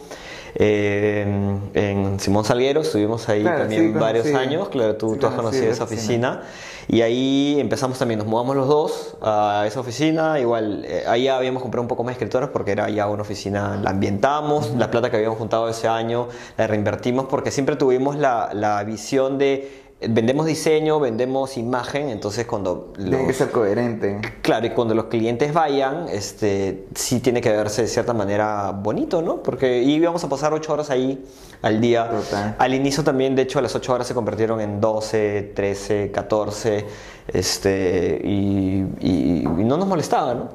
Eh, 0.56 1.26
en 1.74 2.20
Simón 2.20 2.44
Salguero, 2.44 2.80
estuvimos 2.82 3.28
ahí 3.28 3.42
Claro, 3.42 3.60
también 3.60 3.92
sí, 3.92 3.98
varios 3.98 4.26
conocí. 4.26 4.44
años, 4.46 4.68
claro, 4.68 4.96
tú, 4.96 5.14
Sí, 5.14 5.18
tú 5.20 5.26
has 5.26 5.34
conocido 5.34 5.70
esa 5.70 5.84
oficina. 5.84 6.30
oficina. 6.40 6.74
Y 6.86 7.00
ahí 7.00 7.56
empezamos 7.58 7.98
también, 7.98 8.18
nos 8.18 8.26
mudamos 8.26 8.54
los 8.56 8.68
dos 8.68 9.16
a 9.22 9.64
esa 9.66 9.80
oficina. 9.80 10.38
Igual, 10.38 10.84
eh, 10.86 11.04
ahí 11.08 11.24
ya 11.24 11.36
habíamos 11.38 11.62
comprado 11.62 11.82
un 11.82 11.88
poco 11.88 12.04
más 12.04 12.10
de 12.10 12.12
escritorios 12.14 12.50
porque 12.50 12.72
era 12.72 12.90
ya 12.90 13.08
una 13.08 13.22
oficina, 13.22 13.80
la 13.82 13.90
ambientamos, 13.90 14.70
la 14.76 14.90
plata 14.90 15.10
que 15.10 15.16
habíamos 15.16 15.38
juntado 15.38 15.68
ese 15.68 15.88
año 15.88 16.28
la 16.58 16.66
reinvertimos 16.66 17.24
porque 17.26 17.50
siempre 17.50 17.76
tuvimos 17.76 18.16
la, 18.16 18.50
la 18.52 18.84
visión 18.84 19.38
de 19.38 19.83
vendemos 20.08 20.46
diseño, 20.46 21.00
vendemos 21.00 21.56
imagen, 21.56 22.08
entonces 22.08 22.46
cuando 22.46 22.92
Tiene 22.96 23.18
que 23.22 23.26
los- 23.28 23.36
ser 23.36 23.50
coherente. 23.50 24.20
Claro, 24.42 24.66
y 24.66 24.70
cuando 24.70 24.94
los 24.94 25.04
clientes 25.06 25.52
vayan, 25.52 26.06
este, 26.10 26.86
sí 26.94 27.20
tiene 27.20 27.40
que 27.40 27.50
verse 27.50 27.82
de 27.82 27.88
cierta 27.88 28.12
manera 28.12 28.70
bonito, 28.72 29.22
¿no? 29.22 29.42
Porque 29.42 29.82
íbamos 29.82 30.22
a 30.24 30.28
pasar 30.28 30.52
8 30.52 30.72
horas 30.72 30.90
ahí 30.90 31.24
al 31.62 31.80
día. 31.80 32.08
Total. 32.10 32.56
Al 32.58 32.74
inicio 32.74 33.02
también, 33.04 33.34
de 33.34 33.42
hecho, 33.42 33.60
las 33.60 33.74
8 33.74 33.92
horas 33.92 34.06
se 34.06 34.14
convirtieron 34.14 34.60
en 34.60 34.80
12, 34.80 35.52
13, 35.54 36.10
14, 36.12 36.84
este, 37.28 38.20
y, 38.24 38.84
y- 39.00 39.42
y 39.44 39.64
no 39.64 39.76
nos 39.76 39.86
molestaba, 39.88 40.34
¿no? 40.34 40.48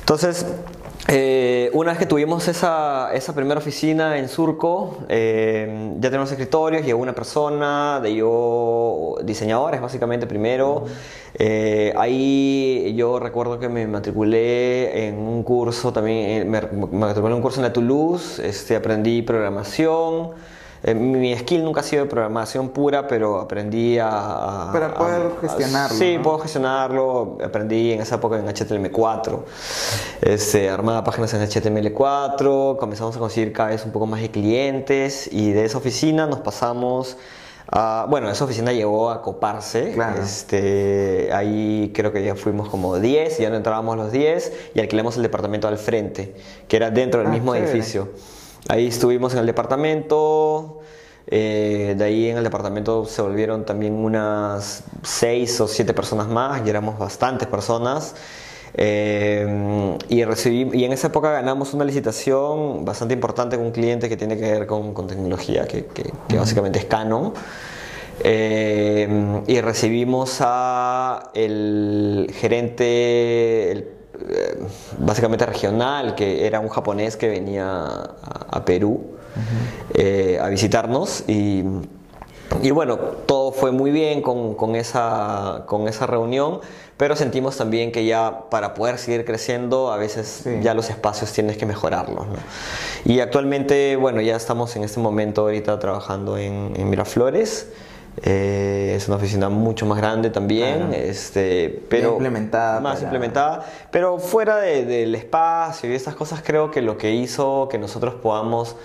Entonces, 0.00 0.44
eh, 1.08 1.70
una 1.74 1.90
vez 1.90 1.98
que 1.98 2.06
tuvimos 2.06 2.48
esa, 2.48 3.12
esa 3.12 3.34
primera 3.34 3.58
oficina 3.58 4.18
en 4.18 4.28
Surco, 4.28 4.98
eh, 5.08 5.92
ya 5.98 6.08
tenemos 6.08 6.30
escritorios, 6.30 6.84
llegó 6.84 7.00
una 7.00 7.14
persona, 7.14 8.00
de 8.02 8.14
yo, 8.14 9.16
diseñadores 9.22 9.80
básicamente 9.80 10.26
primero. 10.26 10.84
Eh, 11.34 11.92
ahí 11.96 12.94
yo 12.96 13.18
recuerdo 13.18 13.58
que 13.58 13.68
me 13.68 13.86
matriculé 13.86 15.08
en 15.08 15.18
un 15.18 15.42
curso 15.42 15.92
también, 15.92 16.42
eh, 16.42 16.44
me, 16.44 16.60
me 16.62 16.86
matriculé 16.98 17.32
en 17.32 17.36
un 17.36 17.42
curso 17.42 17.60
en 17.60 17.64
la 17.64 17.72
Toulouse, 17.72 18.46
este, 18.46 18.74
aprendí 18.74 19.20
programación. 19.22 20.30
Eh, 20.86 20.94
mi 20.94 21.34
skill 21.36 21.64
nunca 21.64 21.80
ha 21.80 21.82
sido 21.82 22.04
de 22.04 22.10
programación 22.10 22.68
pura, 22.68 23.08
pero 23.08 23.40
aprendí 23.40 23.98
a... 23.98 24.68
Para 24.72 24.92
poder 24.94 25.22
a- 25.36 25.40
gestionarlo, 25.40 25.96
Sí, 25.96 26.16
¿no? 26.18 26.22
puedo 26.22 26.38
gestionarlo. 26.40 27.38
Aprendí 27.42 27.92
en 27.92 28.02
esa 28.02 28.16
época 28.16 28.38
en 28.38 28.46
HTML4. 28.46 29.38
Este, 30.20 30.68
armaba 30.70 31.02
páginas 31.02 31.32
en 31.34 31.40
HTML4. 31.42 32.76
Comenzamos 32.76 33.16
a 33.16 33.18
conseguir 33.18 33.52
cada 33.52 33.70
vez 33.70 33.84
un 33.84 33.92
poco 33.92 34.06
más 34.06 34.20
de 34.20 34.30
clientes. 34.30 35.28
Y 35.32 35.52
de 35.52 35.64
esa 35.64 35.78
oficina 35.78 36.26
nos 36.26 36.40
pasamos 36.40 37.16
a... 37.70 38.06
Bueno, 38.10 38.30
esa 38.30 38.44
oficina 38.44 38.72
llegó 38.72 39.10
a 39.10 39.22
coparse. 39.22 39.92
Claro. 39.92 40.22
Este, 40.22 41.30
ahí 41.32 41.92
creo 41.94 42.12
que 42.12 42.22
ya 42.24 42.34
fuimos 42.34 42.68
como 42.68 42.98
10. 42.98 43.38
Ya 43.38 43.48
no 43.50 43.56
entrábamos 43.56 43.96
los 43.96 44.12
10. 44.12 44.52
Y 44.74 44.80
alquilamos 44.80 45.16
el 45.16 45.22
departamento 45.22 45.66
al 45.66 45.78
frente, 45.78 46.34
que 46.68 46.76
era 46.76 46.90
dentro 46.90 47.20
del 47.20 47.28
Ah, 47.28 47.32
mismo 47.32 47.54
chévere. 47.54 47.72
edificio. 47.72 48.08
Ahí 48.68 48.86
estuvimos 48.86 49.32
en 49.34 49.40
el 49.40 49.46
departamento. 49.46 50.80
eh, 51.26 51.94
de 51.96 52.04
ahí 52.04 52.28
en 52.28 52.36
el 52.36 52.44
departamento 52.44 53.06
se 53.06 53.22
volvieron 53.22 53.64
también 53.64 53.94
unas 53.94 54.84
seis 55.02 55.58
o 55.60 55.66
siete 55.68 55.94
personas 55.94 56.28
más, 56.28 56.62
y 56.66 56.70
éramos 56.70 56.98
bastantes 56.98 57.48
personas. 57.48 58.14
Eh, 58.76 59.96
y, 60.08 60.24
recibí, 60.24 60.68
y 60.78 60.84
en 60.84 60.92
esa 60.92 61.06
época 61.06 61.30
ganamos 61.30 61.72
una 61.74 61.84
licitación 61.84 62.84
bastante 62.84 63.14
importante 63.14 63.56
con 63.56 63.66
un 63.66 63.72
cliente 63.72 64.08
que 64.08 64.16
tiene 64.16 64.36
que 64.36 64.42
ver 64.50 64.66
con, 64.66 64.92
con 64.94 65.06
tecnología, 65.06 65.66
que, 65.66 65.86
que- 65.86 66.12
que 66.28 66.36
básicamente 66.38 66.78
es 66.80 66.84
Canon. 66.86 67.32
Eh, 68.22 69.42
y 69.46 69.60
recibimos 69.60 70.38
a 70.40 71.30
el 71.34 72.32
gerente, 72.34 73.72
el, 73.72 73.88
básicamente 74.98 75.46
regional, 75.46 76.14
que 76.14 76.46
era 76.46 76.60
un 76.60 76.68
japonés 76.68 77.16
que 77.16 77.28
venía 77.28 77.66
a, 77.84 78.14
a 78.50 78.64
Perú 78.64 79.16
eh, 79.94 80.38
a 80.40 80.48
visitarnos 80.48 81.24
y, 81.28 81.64
y 82.62 82.70
bueno, 82.70 82.96
todo 83.26 83.52
fue 83.52 83.72
muy 83.72 83.90
bien 83.90 84.22
con, 84.22 84.54
con 84.54 84.76
esa, 84.76 85.64
con 85.66 85.88
esa 85.88 86.06
reunión, 86.06 86.60
pero 86.96 87.16
sentimos 87.16 87.56
también 87.56 87.90
que 87.90 88.04
ya 88.06 88.44
para 88.50 88.74
poder 88.74 88.98
seguir 88.98 89.24
creciendo 89.24 89.92
a 89.92 89.96
veces 89.96 90.42
Sí. 90.44 90.60
ya 90.62 90.74
los 90.74 90.88
espacios 90.90 91.32
tienes 91.32 91.56
que 91.56 91.66
mejorarlos. 91.66 92.26
¿no? 92.28 92.34
Y 93.04 93.18
actualmente, 93.20 93.96
bueno, 93.96 94.20
ya 94.20 94.36
estamos 94.36 94.76
en 94.76 94.84
este 94.84 95.00
momento 95.00 95.40
ahorita 95.42 95.78
trabajando 95.80 96.38
en, 96.38 96.72
en 96.76 96.88
Miraflores. 96.90 97.68
Eh, 98.22 98.94
es 98.96 99.08
una 99.08 99.16
oficina 99.16 99.48
mucho 99.48 99.86
más 99.86 99.98
grande 99.98 100.30
también, 100.30 100.92
este, 100.94 101.82
pero 101.88 102.12
implementada 102.12 102.78
más 102.80 102.94
para- 102.96 103.04
implementada, 103.04 103.66
pero 103.90 104.18
fuera 104.18 104.58
de- 104.58 104.84
del 104.84 105.14
espacio 105.16 105.90
y 105.90 105.94
estas 105.96 106.14
cosas 106.14 106.40
creo 106.44 106.70
que 106.70 106.80
lo 106.80 106.96
que 106.96 107.10
hizo 107.12 107.68
que 107.68 107.76
nosotros 107.78 108.14
podamos 108.14 108.76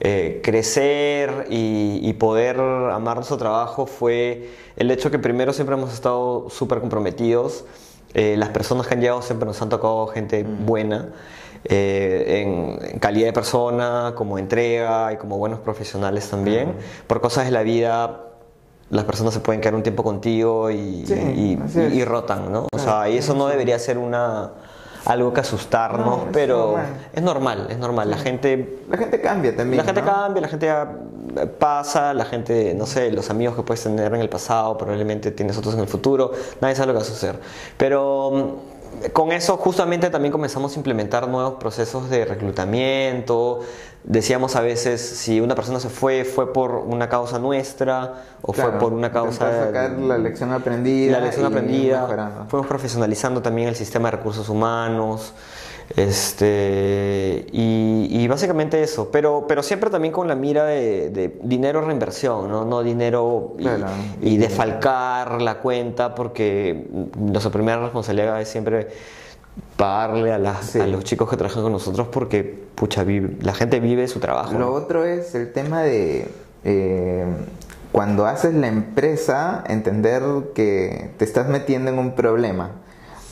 eh, 0.00 0.40
crecer 0.44 1.46
y, 1.50 2.00
y 2.02 2.12
poder 2.14 2.58
amar 2.60 3.16
nuestro 3.16 3.36
trabajo 3.36 3.86
fue 3.86 4.50
el 4.76 4.90
hecho 4.90 5.10
que 5.10 5.18
primero 5.20 5.52
siempre 5.52 5.76
hemos 5.76 5.92
estado 5.94 6.50
súper 6.50 6.80
comprometidos, 6.80 7.64
eh, 8.12 8.34
las 8.36 8.48
personas 8.50 8.86
que 8.86 8.94
han 8.94 9.00
llegado 9.00 9.22
siempre 9.22 9.46
nos 9.46 9.62
han 9.62 9.68
tocado 9.70 10.06
gente 10.08 10.42
buena. 10.44 11.08
eh, 11.66 12.42
en, 12.42 12.78
en 12.92 12.98
calidad 12.98 13.26
de 13.28 13.32
persona, 13.32 14.12
como 14.14 14.36
entrega 14.38 15.14
y 15.14 15.16
como 15.16 15.38
buenos 15.38 15.60
profesionales 15.60 16.28
también. 16.28 16.74
Por 17.06 17.22
cosas 17.22 17.46
de 17.46 17.52
la 17.52 17.62
vida, 17.62 18.20
las 18.90 19.04
personas 19.04 19.34
se 19.34 19.40
pueden 19.40 19.60
quedar 19.60 19.74
un 19.74 19.82
tiempo 19.82 20.02
contigo 20.02 20.70
y, 20.70 21.04
Sí, 21.06 21.14
y- 21.14 21.58
así 21.62 21.80
y- 21.80 21.98
y 21.98 22.00
es. 22.02 22.08
rotan, 22.08 22.52
¿no? 22.52 22.64
O 22.64 22.68
Claro, 22.72 22.84
sea, 22.84 23.08
y 23.08 23.16
eso 23.18 23.34
no 23.34 23.46
debería 23.46 23.78
ser 23.78 23.98
una 23.98 24.50
algo 25.06 25.34
que 25.34 25.40
asustarnos, 25.40 26.06
No, 26.06 26.16
es 26.24 26.28
pero 26.32 26.56
normal. 26.68 26.86
es 27.12 27.22
normal, 27.22 27.66
es 27.70 27.78
normal. 27.78 28.10
La 28.10 28.16
gente 28.16 28.78
La 28.88 28.96
gente 28.96 29.20
cambia 29.20 29.54
también. 29.54 29.76
la 29.78 29.84
gente 29.84 30.00
¿no? 30.00 30.06
cambia, 30.10 30.40
la 30.42 30.48
gente 30.48 30.66
eh, 30.70 31.46
pasa, 31.46 32.14
la 32.14 32.24
gente, 32.24 32.72
no 32.74 32.86
sé, 32.86 33.10
los 33.10 33.28
amigos 33.28 33.54
que 33.54 33.62
puedes 33.62 33.82
tener 33.82 34.14
en 34.14 34.20
el 34.22 34.30
pasado, 34.30 34.78
probablemente 34.78 35.30
tienes 35.32 35.58
otros 35.58 35.74
en 35.74 35.80
el 35.80 35.88
futuro, 35.88 36.32
nadie 36.62 36.74
sabe 36.74 36.86
lo 36.86 36.92
que 36.94 36.98
va 37.00 37.02
a 37.04 37.08
suceder. 37.08 37.38
Pero 37.76 38.30
mm, 38.30 38.73
con 39.12 39.32
eso 39.32 39.56
justamente 39.56 40.10
también 40.10 40.32
comenzamos 40.32 40.74
a 40.74 40.76
implementar 40.78 41.28
nuevos 41.28 41.54
procesos 41.54 42.10
de 42.10 42.24
reclutamiento. 42.24 43.60
Decíamos 44.04 44.54
a 44.56 44.60
veces, 44.60 45.00
si 45.00 45.40
una 45.40 45.54
persona 45.54 45.80
se 45.80 45.88
fue, 45.88 46.24
fue 46.24 46.52
por 46.52 46.72
una 46.72 47.08
causa 47.08 47.38
nuestra 47.38 48.24
o 48.42 48.52
Claro, 48.52 48.72
fue 48.72 48.80
por 48.80 48.92
una 48.92 49.10
causa... 49.10 49.66
sacar 49.66 49.92
la 49.92 50.18
lección 50.18 50.52
aprendida. 50.52 51.18
La 51.18 51.24
lección 51.24 51.46
aprendida. 51.46 52.46
Fuimos 52.48 52.66
profesionalizando 52.66 53.40
también 53.40 53.68
el 53.68 53.76
sistema 53.76 54.10
de 54.10 54.18
recursos 54.18 54.48
humanos. 54.48 55.32
Este, 55.96 57.46
y, 57.52 58.08
y 58.10 58.28
básicamente 58.28 58.82
eso, 58.82 59.10
pero, 59.10 59.46
pero 59.48 59.62
siempre 59.62 59.90
también 59.90 60.12
con 60.12 60.28
la 60.28 60.34
mira 60.34 60.64
de, 60.64 61.10
de 61.10 61.38
dinero 61.42 61.80
reinversión, 61.82 62.48
no, 62.50 62.64
no 62.64 62.82
dinero 62.82 63.54
y, 63.58 63.62
Claro. 63.62 63.86
y 64.20 64.36
la 65.42 65.58
cuenta, 65.58 66.14
porque 66.14 66.86
nuestra 67.18 67.50
primera 67.52 67.80
responsabilidad 67.82 68.40
es 68.40 68.48
siempre 68.48 68.88
pagarle 69.76 70.32
a, 70.32 70.38
las- 70.38 70.66
Sí. 70.66 70.80
a 70.80 70.86
los 70.86 71.04
chicos 71.04 71.28
que 71.28 71.36
trabajan 71.36 71.62
con 71.62 71.72
nosotros 71.72 72.08
porque 72.08 72.42
pucha, 72.74 73.04
vive- 73.04 73.36
la 73.42 73.54
gente 73.54 73.80
vive 73.80 74.08
su 74.08 74.20
trabajo. 74.20 74.52
Lo 74.54 74.58
¿no? 74.60 74.68
otro 74.72 75.04
es 75.04 75.34
el 75.34 75.52
tema 75.52 75.82
de 75.82 76.28
eh, 76.64 77.24
cuando 77.92 78.26
haces 78.26 78.54
la 78.54 78.66
empresa, 78.68 79.62
entender 79.68 80.22
que 80.54 81.10
te 81.18 81.24
estás 81.24 81.48
metiendo 81.48 81.90
en 81.90 81.98
un 81.98 82.12
problema 82.14 82.70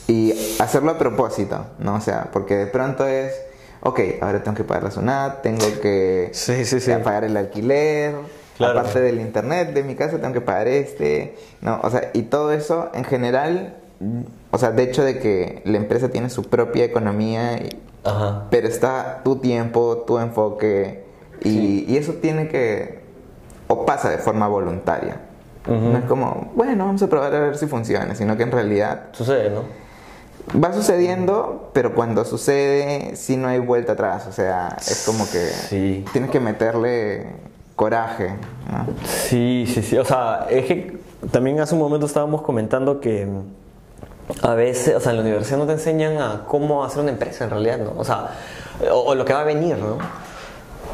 y 0.07 0.33
hacerlo 0.59 0.91
a 0.91 0.97
propósito, 0.97 1.65
¿no? 1.79 1.95
O 1.95 2.01
sea, 2.01 2.29
porque 2.31 2.55
de 2.57 2.67
pronto 2.67 3.05
es, 3.07 3.33
ok, 3.81 3.99
ahora 4.21 4.43
tengo 4.43 4.57
que 4.57 4.63
pagar 4.63 4.83
la 4.83 4.91
SUNAT, 4.91 5.41
tengo 5.41 5.65
que 5.81 6.29
Sí, 6.33 6.65
sí, 6.65 6.79
sí. 6.79 6.91
pagar 7.03 7.23
el 7.23 7.37
alquiler, 7.37 8.15
Claro. 8.57 8.79
aparte 8.79 9.01
del 9.01 9.19
internet 9.19 9.73
de 9.73 9.83
mi 9.83 9.95
casa 9.95 10.19
tengo 10.19 10.33
que 10.33 10.41
pagar 10.41 10.67
este, 10.67 11.35
¿no? 11.61 11.79
O 11.83 11.89
sea, 11.89 12.11
y 12.13 12.23
todo 12.23 12.51
eso 12.51 12.89
en 12.93 13.03
general, 13.03 13.77
o 14.51 14.57
sea, 14.59 14.71
de 14.71 14.83
hecho 14.83 15.03
de 15.03 15.17
que 15.19 15.61
la 15.65 15.77
empresa 15.77 16.09
tiene 16.09 16.29
su 16.29 16.43
propia 16.43 16.83
economía 16.85 17.57
y, 17.57 17.69
Ajá. 18.03 18.45
pero 18.51 18.67
está 18.67 19.21
tu 19.23 19.37
tiempo, 19.37 20.03
tu 20.05 20.19
enfoque 20.19 21.03
y, 21.41 21.85
y 21.91 21.97
eso 21.97 22.13
tiene 22.13 22.47
que 22.47 23.01
o 23.67 23.85
pasa 23.85 24.09
de 24.09 24.17
forma 24.19 24.47
voluntaria. 24.47 25.17
No 25.65 25.97
es 25.97 26.03
como, 26.05 26.51
bueno, 26.55 26.85
vamos 26.85 27.01
a 27.01 27.07
probar 27.07 27.33
a 27.33 27.39
ver 27.39 27.57
si 27.57 27.67
funciona, 27.67 28.13
sino 28.15 28.35
que 28.35 28.43
en 28.43 28.51
realidad 28.51 29.03
Sucede, 29.13 29.49
¿no? 29.49 29.61
Va 30.63 30.73
sucediendo, 30.73 31.69
pero 31.73 31.95
cuando 31.95 32.25
sucede 32.25 33.15
sí 33.15 33.37
no 33.37 33.47
hay 33.47 33.59
vuelta 33.59 33.93
atrás, 33.93 34.27
o 34.27 34.31
sea, 34.31 34.75
es 34.79 35.03
como 35.05 35.25
que 35.29 35.47
Sí. 35.69 36.05
tienes 36.11 36.29
que 36.31 36.39
meterle 36.39 37.27
coraje, 37.75 38.29
¿no? 38.71 38.87
Sí, 39.07 39.65
sí, 39.67 39.81
sí. 39.81 39.97
O 39.97 40.05
sea, 40.05 40.45
es 40.49 40.65
que 40.65 40.97
también 41.31 41.59
hace 41.59 41.73
un 41.73 41.79
momento 41.81 42.05
estábamos 42.05 42.41
comentando 42.41 42.99
que 42.99 43.27
a 44.41 44.53
veces, 44.53 44.95
o 44.95 44.99
sea, 44.99 45.11
en 45.11 45.17
la 45.17 45.23
universidad 45.23 45.57
no 45.57 45.65
te 45.65 45.73
enseñan 45.73 46.17
a 46.17 46.45
cómo 46.47 46.83
hacer 46.83 47.01
una 47.01 47.11
empresa 47.11 47.45
en 47.45 47.49
realidad, 47.49 47.77
¿no? 47.79 47.93
O 47.97 48.03
sea, 48.03 48.29
o, 48.91 48.99
o 48.99 49.15
lo 49.15 49.25
que 49.25 49.33
va 49.33 49.41
a 49.41 49.45
venir, 49.45 49.77
¿no? 49.77 49.97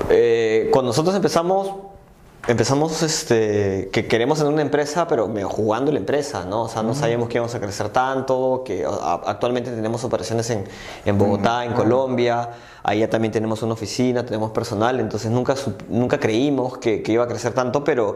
Eh, 0.09 0.69
cuando 0.71 0.89
nosotros 0.89 1.15
empezamos, 1.15 1.75
empezamos 2.49 3.03
este, 3.03 3.89
que 3.93 4.07
queremos 4.07 4.39
tener 4.39 4.51
una 4.51 4.63
empresa, 4.63 5.07
pero 5.07 5.29
jugando 5.49 5.91
la 5.91 5.99
empresa, 5.99 6.45
¿no? 6.45 6.63
O 6.63 6.67
sea, 6.67 6.81
no 6.83 6.95
sabíamos 6.95 7.29
que 7.29 7.35
íbamos 7.37 7.53
a 7.53 7.59
crecer 7.59 7.89
tanto, 7.89 8.63
que 8.65 8.83
a- 8.85 9.21
actualmente 9.25 9.69
tenemos 9.71 10.03
operaciones 10.03 10.49
en, 10.49 10.65
en 11.05 11.17
Bogotá, 11.17 11.63
en 11.63 11.73
Colombia, 11.73 12.49
allá 12.83 13.09
también 13.09 13.31
tenemos 13.31 13.61
una 13.61 13.73
oficina, 13.73 14.25
tenemos 14.25 14.51
personal, 14.51 14.99
entonces 14.99 15.29
nunca, 15.31 15.53
nunca 15.89 16.19
creímos 16.19 16.79
que, 16.79 17.03
que 17.03 17.11
iba 17.11 17.23
a 17.23 17.27
crecer 17.27 17.53
tanto, 17.53 17.83
pero, 17.83 18.15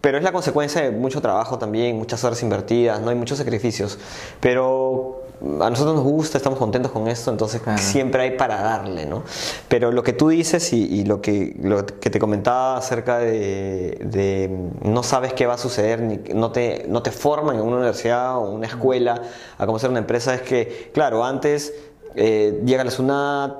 pero 0.00 0.16
es 0.18 0.24
la 0.24 0.32
consecuencia 0.32 0.80
de 0.82 0.90
mucho 0.90 1.20
trabajo 1.20 1.58
también, 1.58 1.96
muchas 1.98 2.24
horas 2.24 2.42
invertidas, 2.42 3.00
¿no? 3.02 3.10
Hay 3.10 3.16
muchos 3.16 3.36
sacrificios, 3.38 3.98
pero 4.40 5.13
a 5.40 5.70
nosotros 5.70 5.94
nos 5.96 6.04
gusta, 6.04 6.38
estamos 6.38 6.58
contentos 6.58 6.92
con 6.92 7.08
esto, 7.08 7.30
entonces 7.30 7.60
Claro. 7.60 7.78
siempre 7.82 8.22
hay 8.22 8.30
para 8.36 8.62
darle, 8.62 9.06
¿no? 9.06 9.22
Pero 9.68 9.92
lo 9.92 10.02
que 10.02 10.12
tú 10.12 10.28
dices 10.28 10.72
y, 10.72 10.84
y 10.84 11.04
lo, 11.04 11.20
que, 11.20 11.56
lo 11.60 11.84
que 11.86 12.10
te 12.10 12.18
comentaba 12.18 12.76
acerca 12.76 13.18
de, 13.18 13.98
de 14.04 14.50
no 14.82 15.02
sabes 15.02 15.32
qué 15.32 15.46
va 15.46 15.54
a 15.54 15.58
suceder, 15.58 16.00
ni, 16.00 16.18
no, 16.34 16.52
te, 16.52 16.86
no 16.88 17.02
te 17.02 17.10
forman 17.10 17.56
en 17.56 17.62
una 17.62 17.76
universidad 17.76 18.36
o 18.38 18.50
una 18.50 18.66
escuela 18.66 19.22
a 19.58 19.66
cómo 19.66 19.76
hacer 19.76 19.90
una 19.90 19.98
empresa, 20.00 20.34
es 20.34 20.42
que, 20.42 20.90
claro, 20.92 21.24
antes... 21.24 21.72
Eh, 22.16 22.62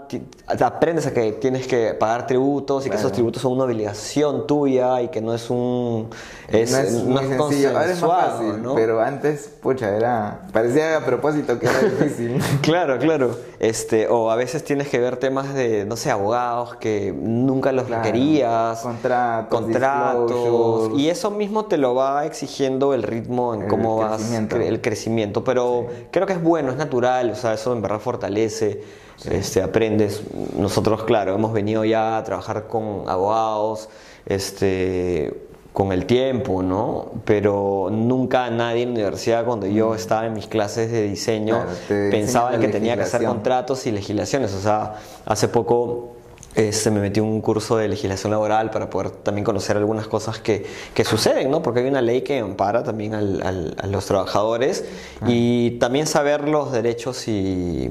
ti- 0.09 0.23
aprendes 0.61 1.07
a 1.07 1.13
que 1.13 1.33
tienes 1.33 1.67
que 1.67 1.95
pagar 1.95 2.27
tributos 2.27 2.87
y 2.87 2.91
que 2.91 2.97
esos 2.97 3.11
tributos 3.13 3.43
son 3.43 3.53
una 3.53 3.65
obligación 3.65 4.47
tuya 4.47 5.01
y 5.03 5.09
que 5.09 5.21
no 5.21 5.35
es 5.35 5.51
un 5.51 6.09
es, 6.49 6.71
no 6.71 6.79
es 6.79 6.93
no 6.93 7.21
es 7.21 7.29
sencillo, 7.29 7.69
ahora 7.71 7.91
es 7.91 8.01
más 8.03 8.11
fácil, 8.11 8.63
¿no? 8.63 8.75
pero 8.75 9.01
antes, 9.01 9.51
pucha, 9.63 9.97
era, 9.97 10.43
parecía 10.53 10.97
a 10.99 11.05
propósito 11.05 11.59
que 11.59 11.67
era 11.67 11.81
difícil. 11.81 12.41
Claro, 12.63 12.99
claro. 12.99 13.37
Este, 13.59 14.09
o 14.09 14.31
a 14.31 14.37
veces 14.37 14.63
tienes 14.65 14.89
que 14.89 14.99
ver 14.99 15.17
temas 15.17 15.55
de, 15.55 15.85
no 15.87 15.97
sé, 15.97 16.11
abogados 16.11 16.77
que 16.77 17.13
nunca 17.17 17.73
los 17.73 17.85
Claro. 17.87 18.03
requerías. 18.05 18.81
Contratos, 18.81 19.61
Contratos. 19.61 20.91
Y 20.99 21.09
eso 21.09 21.31
mismo 21.31 21.65
te 21.67 21.77
lo 21.79 21.95
va 21.95 22.27
exigiendo 22.27 22.95
el 22.95 23.03
ritmo 23.03 23.55
en 23.55 23.63
El 23.63 23.69
cómo 23.69 23.97
vas 23.97 24.17
crecimiento. 24.17 24.57
el 24.57 24.81
crecimiento. 24.81 25.45
Pero 25.45 25.87
creo 26.11 26.27
que 26.27 26.35
es 26.35 26.43
bueno, 26.43 26.71
es 26.71 26.77
natural, 26.77 27.31
o 27.31 27.35
sea, 27.35 27.55
eso 27.55 27.73
en 27.73 27.83
verdad 27.83 27.99
fortalece. 28.01 28.44
Este, 28.45 29.63
aprendes. 29.63 30.23
Nosotros, 30.59 31.05
claro, 31.05 31.35
hemos 31.35 31.53
venido 31.53 31.85
ya 31.85 32.19
a 32.19 32.25
trabajar 32.25 32.67
con 32.67 33.05
abogados 33.09 33.89
este, 34.27 35.33
con 35.73 35.93
el 35.93 36.07
tiempo, 36.07 36.63
¿no? 36.63 37.13
Pero 37.25 37.89
nunca 37.91 38.51
nadie 38.51 38.83
en 38.83 38.89
la 38.91 38.95
universidad, 38.95 39.45
cuando 39.45 39.67
yo 39.67 39.91
Mm. 39.91 39.95
estaba 39.95 40.27
en 40.27 40.33
mis 40.35 40.47
clases 40.47 40.91
de 40.91 41.03
diseño, 41.03 41.65
Claro, 41.89 42.11
pensaba 42.11 42.55
en 42.55 42.61
que 42.61 42.69
tenía 42.69 42.97
que 42.97 43.03
hacer 43.03 43.25
contratos 43.25 43.87
y 43.87 43.93
legislaciones. 43.93 44.53
O 44.55 44.61
sea, 44.61 44.95
hace 45.27 45.49
poco 45.49 46.17
este, 46.57 46.91
me 46.91 47.01
metí 47.01 47.19
un 47.21 47.41
curso 47.41 47.77
de 47.77 47.89
legislación 47.89 48.31
laboral 48.31 48.71
para 48.71 48.89
poder 48.89 49.11
también 49.11 49.45
conocer 49.45 49.77
algunas 49.77 50.07
cosas 50.07 50.39
que, 50.39 50.65
que 50.95 51.05
suceden, 51.05 51.51
¿no? 51.51 51.63
Porque 51.63 51.81
hay 51.81 51.87
una 51.89 52.01
ley 52.01 52.23
que 52.23 52.39
ampara 52.39 52.83
también 52.85 53.15
al- 53.15 53.43
al- 53.43 53.77
a 53.81 53.87
los 53.89 54.07
trabajadores 54.07 54.85
y 55.27 55.73
también 55.73 56.07
saber 56.07 56.49
los 56.49 56.71
derechos 56.73 57.27
y, 57.29 57.91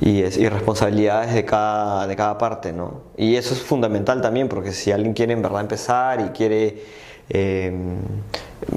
y 0.00 0.48
responsabilidades 0.48 1.34
de 1.34 1.44
cada, 1.44 2.06
de 2.06 2.16
cada 2.16 2.38
parte, 2.38 2.72
¿no? 2.72 3.02
Y 3.16 3.36
eso 3.36 3.52
es 3.54 3.60
fundamental 3.60 4.20
también, 4.22 4.48
porque 4.48 4.72
si 4.72 4.90
alguien 4.90 5.12
quiere 5.12 5.32
en 5.34 5.42
verdad 5.42 5.60
empezar 5.60 6.20
y 6.20 6.28
quiere 6.30 6.82
eh, 7.30 7.72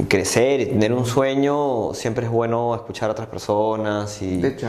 crecer 0.08 0.62
y 0.62 0.65
tener 0.67 0.94
un 0.94 1.06
sueño, 1.06 1.94
siempre 1.94 2.25
es 2.25 2.32
bueno 2.32 2.75
escuchar 2.75 3.10
a 3.10 3.13
otras 3.13 3.27
personas 3.27 4.22
y, 4.22 4.41
De 4.41 4.50
hecho. 4.50 4.67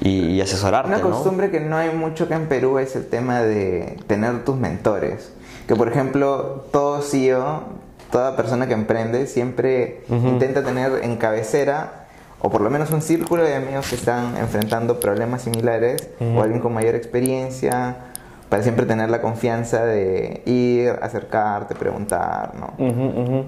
y, 0.00 0.26
y 0.34 0.40
asesorarte, 0.40 0.88
Una 0.88 0.98
¿no? 0.98 1.10
costumbre 1.10 1.50
que 1.50 1.60
no 1.60 1.76
hay 1.76 1.90
mucho 1.94 2.28
que 2.28 2.34
en 2.34 2.46
Perú 2.48 2.78
es 2.78 2.96
el 2.96 3.06
tema 3.06 3.40
de 3.42 3.98
tener 4.06 4.44
tus 4.44 4.56
mentores. 4.56 5.32
Que 5.66 5.76
por 5.76 5.88
ejemplo, 5.88 6.64
todo 6.72 7.00
CEO, 7.02 7.62
toda 8.10 8.36
persona 8.36 8.66
que 8.66 8.74
emprende, 8.74 9.26
siempre 9.26 10.02
intenta 10.10 10.62
tener 10.64 11.00
en 11.02 11.16
cabecera, 11.16 12.06
o 12.40 12.50
por 12.50 12.60
lo 12.60 12.68
menos 12.70 12.90
un 12.90 13.00
círculo 13.02 13.44
de 13.44 13.54
amigos 13.54 13.88
que 13.88 13.94
están 13.94 14.36
enfrentando 14.36 14.98
problemas 14.98 15.42
similares, 15.42 16.08
o 16.36 16.42
alguien 16.42 16.60
con 16.60 16.74
mayor 16.74 16.94
experiencia, 16.96 18.11
para 18.52 18.62
siempre 18.62 18.84
tener 18.84 19.08
la 19.08 19.22
confianza 19.22 19.82
de 19.86 20.42
ir, 20.44 20.90
acercarte, 21.00 21.74
preguntar, 21.74 22.52
¿no? 22.54 22.74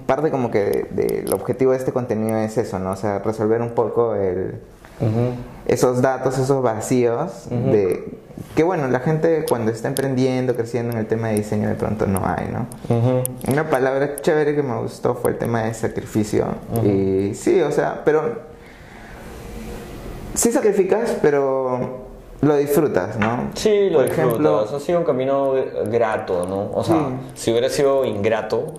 Parte 0.07 0.31
como 0.31 0.51
que 0.51 0.65
de- 0.65 0.89
del 1.03 1.35
objetivo 1.35 1.73
de 1.73 1.77
este 1.77 1.93
contenido 1.93 2.39
es 2.39 2.57
eso, 2.57 2.79
¿no? 2.79 2.93
O 2.93 2.97
sea, 2.97 3.19
resolver 3.19 3.61
un 3.61 3.73
poco 3.73 4.15
el, 4.15 4.61
esos 5.67 6.01
datos, 6.01 6.39
esos 6.39 6.63
vacíos 6.63 7.49
de 7.51 8.15
que 8.57 8.63
bueno, 8.63 8.89
la 8.89 9.01
gente 9.01 9.45
cuando 9.47 9.71
está 9.71 9.89
emprendiendo, 9.89 10.57
creciendo 10.57 10.93
en 10.93 10.99
el 11.01 11.07
tema 11.07 11.29
de 11.29 11.35
diseño 11.35 11.69
de 11.69 11.75
pronto 11.75 12.07
no 12.07 12.23
hay, 12.25 12.49
¿no? 12.51 12.67
Una 13.53 13.69
palabra 13.69 14.17
chévere 14.17 14.55
que 14.55 14.63
me 14.63 14.79
gustó 14.81 15.15
fue 15.17 15.33
el 15.33 15.37
tema 15.37 15.65
de 15.65 15.75
sacrificio. 15.75 16.47
Y 16.83 17.35
sí, 17.35 17.61
o 17.61 17.71
sea, 17.73 18.01
pero 18.07 18.39
sí 20.33 20.51
sacrificas, 20.51 21.17
pero 21.21 22.04
lo 22.45 22.57
disfrutas, 22.57 23.19
¿no? 23.19 23.51
Sí, 23.55 23.91
lo 23.91 23.99
Por 23.99 24.07
disfrutas. 24.07 24.29
ejemplo, 24.29 24.61
ha 24.77 24.81
sido 24.81 24.99
un 24.99 25.05
camino 25.05 25.55
grato, 25.87 26.47
¿no? 26.47 26.71
O 26.73 26.85
sea, 26.85 27.09
si 27.35 27.51
hubiera 27.51 27.69
sido 27.69 28.05
ingrato, 28.05 28.75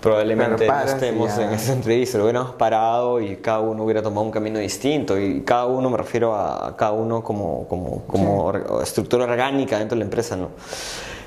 probablemente 0.00 0.66
no 0.66 0.80
estemos 0.80 1.36
ya. 1.36 1.46
en 1.46 1.52
esa 1.54 1.72
entrevista, 1.72 2.18
lo 2.18 2.24
hubiéramos 2.24 2.52
parado 2.54 3.20
y 3.20 3.36
cada 3.36 3.60
uno 3.60 3.84
hubiera 3.84 4.02
tomado 4.02 4.22
un 4.26 4.32
camino 4.32 4.58
distinto. 4.58 5.18
Y 5.18 5.42
cada 5.42 5.66
uno, 5.66 5.90
me 5.90 5.96
refiero 5.96 6.34
a 6.34 6.76
cada 6.76 6.92
uno 6.92 7.22
como, 7.22 7.66
como, 7.68 8.02
como 8.06 8.52
estructura 8.82 9.24
orgánica 9.24 9.78
dentro 9.78 9.96
de 9.96 10.00
la 10.00 10.04
empresa, 10.04 10.36
¿no? 10.36 10.50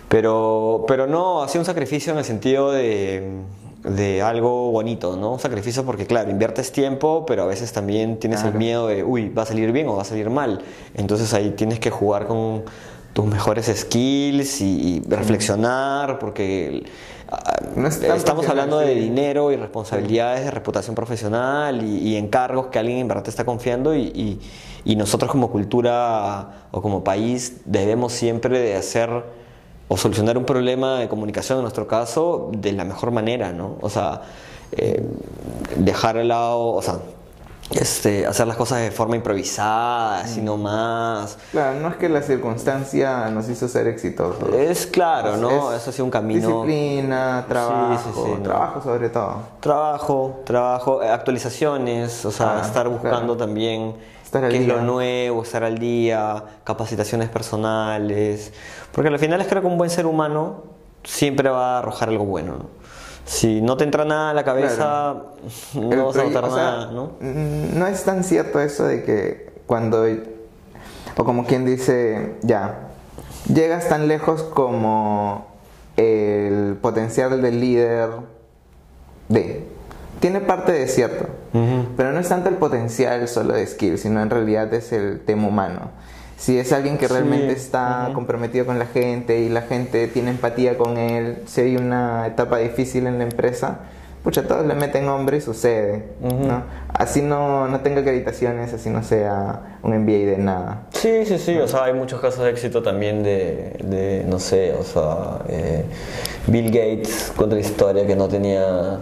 Pero, 0.08 0.84
pero 0.88 1.08
no, 1.08 1.42
ha 1.42 1.48
sido 1.48 1.62
un 1.62 1.66
sacrificio 1.66 2.12
en 2.12 2.20
el 2.20 2.26
sentido 2.26 2.72
de, 2.72 3.24
de 3.84 4.22
algo 4.22 4.72
bonito, 4.72 5.16
¿no? 5.18 5.34
Un 5.34 5.40
sacrificio 5.40 5.84
porque, 5.86 6.06
claro, 6.06 6.30
inviertes 6.30 6.72
tiempo, 6.72 7.26
pero 7.26 7.44
a 7.44 7.46
veces 7.48 7.72
también 7.74 8.18
tienes 8.18 8.44
el 8.44 8.54
miedo 8.54 8.88
de, 8.88 9.04
uy, 9.04 9.30
va 9.30 9.44
a 9.44 9.46
salir 9.46 9.72
bien 9.72 9.88
o 9.88 9.96
va 9.96 10.04
a 10.04 10.06
salir 10.06 10.30
mal. 10.30 10.62
Entonces 10.94 11.34
ahí 11.34 11.52
tienes 11.52 11.80
que 11.80 11.90
jugar 11.90 12.28
con 12.28 12.64
tus 13.14 13.26
mejores 13.26 13.66
skills 13.76 14.62
y, 14.62 14.66
y 15.06 15.10
reflexionar, 15.10 16.20
porque 16.20 16.84
No 17.76 17.88
es 17.88 18.00
tan 18.00 18.18
estamos 18.18 18.48
hablando 18.48 18.78
de 18.80 18.94
dinero 18.96 19.52
y 19.52 19.56
responsabilidades 19.58 20.46
de 20.46 20.52
reputación 20.52 20.96
profesional 20.96 21.84
y, 21.84 21.98
y 22.10 22.16
encargos 22.18 22.68
que 22.68 22.78
alguien 22.80 23.00
en 23.00 23.08
verdad 23.08 23.24
te 23.24 23.30
está 23.30 23.46
confiando 23.46 23.96
y, 23.96 24.02
y- 24.04 24.40
y 24.84 24.96
nosotros 24.96 25.30
como 25.30 25.52
cultura 25.52 26.66
o 26.72 26.82
como 26.82 27.04
país 27.04 27.58
debemos 27.66 28.14
siempre 28.14 28.60
de 28.60 28.76
hacer 28.76 29.10
o 29.94 29.98
solucionar 29.98 30.38
un 30.38 30.46
problema 30.46 31.00
de 31.00 31.10
comunicación 31.10 31.58
en 31.58 31.64
nuestro 31.64 31.86
caso 31.86 32.50
de 32.54 32.72
la 32.72 32.86
mejor 32.86 33.12
manera, 33.12 33.52
¿no? 33.52 33.76
O 33.82 33.90
sea, 33.90 34.22
eh, 34.72 35.06
dejar 35.76 36.16
al 36.18 36.30
lado, 36.30 36.62
o 36.68 36.82
sea, 36.82 37.00
este, 37.72 38.26
hacer 38.26 38.48
las 38.48 38.56
cosas 38.56 38.80
de 38.80 38.92
forma 38.92 39.18
improvisada, 39.18 40.22
así 40.22 40.40
nomás. 40.42 41.38
claro, 41.52 41.80
no 41.82 41.90
es 41.90 41.96
que 41.98 42.08
la 42.08 42.22
circunstancia 42.22 43.30
nos 43.32 43.50
hizo 43.50 43.68
ser 43.68 43.88
exitosos. 43.88 44.54
Es 44.54 44.88
claro, 44.88 45.36
¿no? 45.36 45.74
Es 45.74 45.82
Eso 45.82 45.90
ha 45.90 45.94
sido 45.94 46.06
un 46.06 46.12
camino. 46.12 46.64
Disciplina, 46.64 47.46
trabajo, 47.50 48.12
sí, 48.14 48.22
sí, 48.24 48.32
no. 48.38 48.44
trabajo 48.44 48.82
sobre 48.82 49.10
todo. 49.10 49.36
Trabajo, 49.60 50.40
trabajo, 50.46 51.04
eh, 51.04 51.10
actualizaciones, 51.10 52.24
o 52.26 52.32
sea, 52.32 52.60
Ah, 52.60 52.62
estar 52.62 52.88
buscando 52.88 53.36
claro. 53.36 53.38
también 53.38 53.94
Estar 54.32 54.46
al 54.46 54.52
qué 54.54 54.60
es 54.60 54.66
lo 54.66 54.76
día. 54.76 54.84
nuevo, 54.84 55.44
estar 55.44 55.62
al 55.66 55.78
día, 55.78 56.42
capacitaciones 56.64 57.28
personales, 57.28 58.54
porque 58.94 59.10
al 59.10 59.20
final 59.20 59.42
es 59.42 59.48
creo 59.48 59.62
que 59.62 59.68
un 59.68 59.78
buen 59.78 59.90
ser 59.90 60.06
humano 60.06 60.64
siempre 61.04 61.50
va 61.50 61.76
a 61.76 61.80
arrojar 61.80 62.08
algo 62.08 62.24
bueno, 62.24 62.54
¿no? 62.54 62.66
Si 63.26 63.60
no 63.62 63.76
te 63.76 63.84
entra 63.84 64.06
nada 64.06 64.30
a 64.30 64.34
la 64.34 64.46
cabeza, 64.46 65.18
El 65.76 65.90
no 65.90 66.06
vas 66.06 66.16
a 66.16 66.24
notar 66.24 66.46
sea, 66.46 66.56
nada, 66.56 66.92
¿no? 66.94 67.12
No 67.20 67.88
es 67.88 68.06
tan 68.06 68.24
cierto 68.24 68.62
eso 68.62 68.86
de 68.86 69.04
que 69.04 69.52
cuando, 69.68 70.06
o 71.18 71.26
como 71.26 71.46
quien 71.46 71.66
dice, 71.66 72.38
ya, 72.42 72.88
llegas 73.54 73.90
tan 73.90 74.08
lejos 74.08 74.44
como 74.44 75.46
el 75.98 76.78
potencial 76.82 77.42
del 77.42 77.60
líder 77.60 78.12
de. 79.28 79.68
Tiene 80.22 80.40
parte 80.40 80.72
de 80.72 80.88
cierto, 80.88 81.26
pero 81.98 82.14
no 82.14 82.20
es 82.20 82.30
tanto 82.30 82.48
el 82.48 82.56
potencial 82.56 83.28
solo 83.28 83.54
de 83.54 83.66
skill, 83.66 83.98
sino 83.98 84.22
en 84.22 84.30
realidad 84.30 84.74
es 84.74 84.94
el 84.94 85.20
tema 85.20 85.48
humano. 85.48 85.90
Si 86.38 86.58
es 86.58 86.72
alguien 86.72 86.98
que 86.98 87.08
Sí, 87.08 87.14
realmente 87.14 87.54
está 87.54 88.12
comprometido 88.14 88.66
con 88.66 88.80
la 88.80 88.86
gente 88.86 89.40
y 89.40 89.50
la 89.50 89.64
gente 89.64 90.08
tiene 90.08 90.30
empatía 90.32 90.78
con 90.78 90.98
él, 90.98 91.40
si 91.48 91.62
hay 91.62 91.76
una 91.76 92.28
etapa 92.28 92.60
difícil 92.60 93.08
en 93.08 93.18
la 93.18 93.24
empresa, 93.26 93.80
pucha, 94.24 94.48
todos 94.48 94.66
le 94.66 94.76
meten 94.76 95.10
hombre 95.10 95.38
y 95.38 95.42
sucede. 95.42 96.06
Ujú. 96.22 96.48
¿no? 96.48 96.64
Así 96.94 97.22
no, 97.22 97.68
no 97.68 97.80
tenga 97.82 98.02
acreditaciones, 98.02 98.74
así 98.74 98.90
no 98.90 99.04
sea 99.04 99.80
un 99.84 99.98
MBA 100.04 100.12
de 100.32 100.38
nada. 100.38 100.84
Sí, 100.92 101.26
sí, 101.26 101.40
sí, 101.40 101.58
o 101.58 101.68
sea, 101.68 101.86
hay 101.86 101.94
muchos 101.94 102.22
casos 102.22 102.44
de 102.44 102.52
éxito 102.52 102.84
también 102.84 103.24
de, 103.24 103.76
de, 103.84 104.24
no 104.28 104.38
sé, 104.40 104.74
o 104.80 104.84
sea, 104.84 105.40
eh, 105.50 105.84
Bill 106.48 106.66
Gates 106.68 107.34
cuenta 107.36 107.56
la 107.56 107.62
historia 107.62 108.06
que 108.06 108.16
no 108.16 108.28
tenía, 108.28 109.00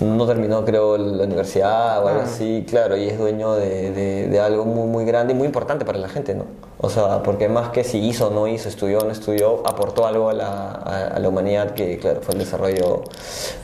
no 0.00 0.26
terminó 0.26 0.64
creo 0.64 0.96
la 0.96 1.24
universidad 1.24 2.04
o 2.04 2.08
algo 2.08 2.20
Ah. 2.20 2.24
así, 2.26 2.64
claro, 2.68 2.96
y 2.96 3.08
es 3.08 3.18
dueño 3.18 3.54
de, 3.54 3.90
de- 3.90 4.28
de 4.28 4.40
algo 4.40 4.64
muy, 4.64 4.86
muy 4.86 5.04
grande 5.04 5.32
y 5.32 5.36
muy 5.36 5.46
importante 5.46 5.84
para 5.84 5.98
la 5.98 6.08
gente, 6.08 6.34
¿no? 6.34 6.44
O 6.78 6.88
sea, 6.88 7.22
porque 7.24 7.48
más 7.48 7.70
que 7.70 7.82
si 7.84 7.98
hizo 7.98 8.28
o 8.28 8.30
no 8.30 8.46
hizo, 8.46 8.68
estudió 8.68 9.00
o 9.00 9.04
no 9.04 9.10
estudió, 9.10 9.62
aportó 9.66 10.06
algo 10.06 10.30
a 10.30 10.32
la, 10.32 10.46
a, 10.70 11.06
a 11.16 11.18
la 11.18 11.28
humanidad 11.28 11.72
que, 11.74 11.98
claro, 11.98 12.20
fue 12.22 12.34
el 12.34 12.40
desarrollo 12.40 13.02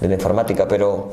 de 0.01 0.09
la 0.09 0.15
informática, 0.15 0.67
pero... 0.69 1.13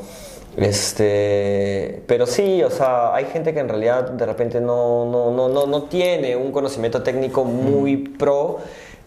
Este, 0.56 2.02
pero 2.06 2.26
sí, 2.26 2.62
o 2.62 2.70
sea, 2.70 3.14
hay 3.14 3.24
gente 3.26 3.52
que 3.52 3.60
en 3.60 3.68
realidad 3.68 4.10
de 4.10 4.26
repente 4.26 4.60
no, 4.60 5.04
no, 5.10 5.30
no, 5.30 5.48
no, 5.48 5.66
no 5.66 5.82
tiene 5.84 6.36
un 6.36 6.52
conocimiento 6.52 7.02
técnico 7.02 7.44
muy 7.44 7.96
pro, 7.96 8.58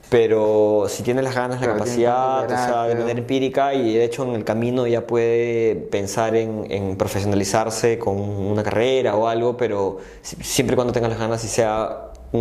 pero 0.09 0.85
si 0.87 1.03
tiene 1.03 1.21
las 1.21 1.35
ganas, 1.35 1.59
la 1.61 1.67
capacidad, 1.73 2.45
o 2.45 2.49
sea, 2.65 2.83
de 2.83 2.95
manera 3.01 3.19
empírica 3.19 3.73
y 3.73 3.93
de 3.95 4.03
hecho 4.05 4.23
en 4.23 4.35
el 4.35 4.43
camino 4.43 4.87
ya 4.87 5.01
puede 5.05 5.75
pensar 5.75 6.35
en, 6.35 6.65
en 6.69 6.95
profesionalizarse 6.95 7.99
con 7.99 8.17
una 8.19 8.63
carrera 8.63 9.15
o 9.15 9.27
algo, 9.27 9.57
pero 9.57 9.97
si- 10.21 10.37
siempre 10.37 10.73
y 10.73 10.75
cuando 10.75 10.93
tenga 10.93 11.09
las 11.09 11.19
ganas 11.19 11.43
y 11.43 11.47
sea 11.47 12.11
un, 12.31 12.39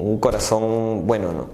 un 0.00 0.18
corazón 0.18 1.06
bueno, 1.06 1.32
¿no? 1.32 1.48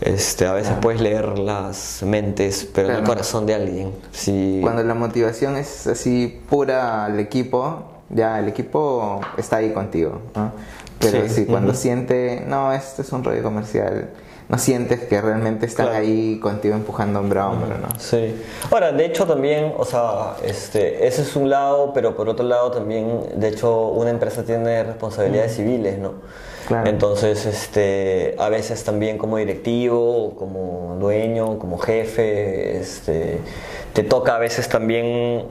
Este, 0.00 0.46
a 0.46 0.52
veces 0.52 0.74
puedes 0.80 1.00
leer 1.00 1.38
las 1.38 2.02
mentes, 2.04 2.68
pero 2.72 2.88
no 2.88 2.94
el 2.94 3.00
Claro. 3.00 3.14
corazón 3.14 3.46
de 3.46 3.54
alguien. 3.54 3.92
Si, 4.12 4.60
Cuando 4.62 4.82
la 4.84 4.94
motivación 4.94 5.56
es 5.56 5.86
así 5.88 6.40
pura 6.48 7.04
al 7.06 7.18
equipo, 7.18 7.82
ya 8.10 8.38
el 8.38 8.48
equipo 8.48 9.20
está 9.36 9.56
ahí 9.56 9.72
contigo. 9.72 10.20
¿no? 10.36 10.52
Pero 11.00 11.22
Sí, 11.28 11.34
si 11.34 11.46
cuando 11.46 11.72
ujú. 11.72 11.80
siente, 11.80 12.44
no, 12.46 12.72
este 12.72 13.02
es 13.02 13.12
un 13.12 13.24
rollo 13.24 13.42
comercial, 13.42 14.10
no 14.48 14.56
sientes 14.56 15.00
que 15.00 15.20
realmente 15.20 15.66
están 15.66 15.86
Claro. 15.88 16.00
ahí 16.02 16.38
contigo 16.40 16.74
empujando 16.74 17.18
hombro 17.20 17.42
a 17.42 17.50
hombro, 17.50 17.76
¿no? 17.78 17.88
Sí. 18.00 18.34
Ahora, 18.70 18.92
de 18.92 19.04
hecho 19.04 19.26
también, 19.26 19.74
o 19.76 19.84
sea, 19.84 20.36
este, 20.44 21.06
ese 21.06 21.22
es 21.22 21.36
un 21.36 21.50
lado, 21.50 21.92
pero 21.92 22.16
por 22.16 22.28
otro 22.28 22.46
lado 22.46 22.70
también, 22.70 23.20
de 23.36 23.48
hecho, 23.48 23.88
una 23.88 24.10
empresa 24.10 24.44
tiene 24.44 24.84
responsabilidades 24.84 25.54
civiles, 25.56 25.98
¿no? 25.98 26.14
Entonces, 26.84 27.46
este, 27.46 28.34
a 28.38 28.48
veces 28.48 28.84
también 28.84 29.18
como 29.18 29.38
directivo, 29.38 30.34
como 30.36 30.96
dueño, 31.00 31.58
como 31.58 31.78
jefe, 31.78 32.78
este, 32.78 33.38
te 33.92 34.02
toca 34.02 34.36
a 34.36 34.38
veces 34.38 34.68
también 34.68 35.44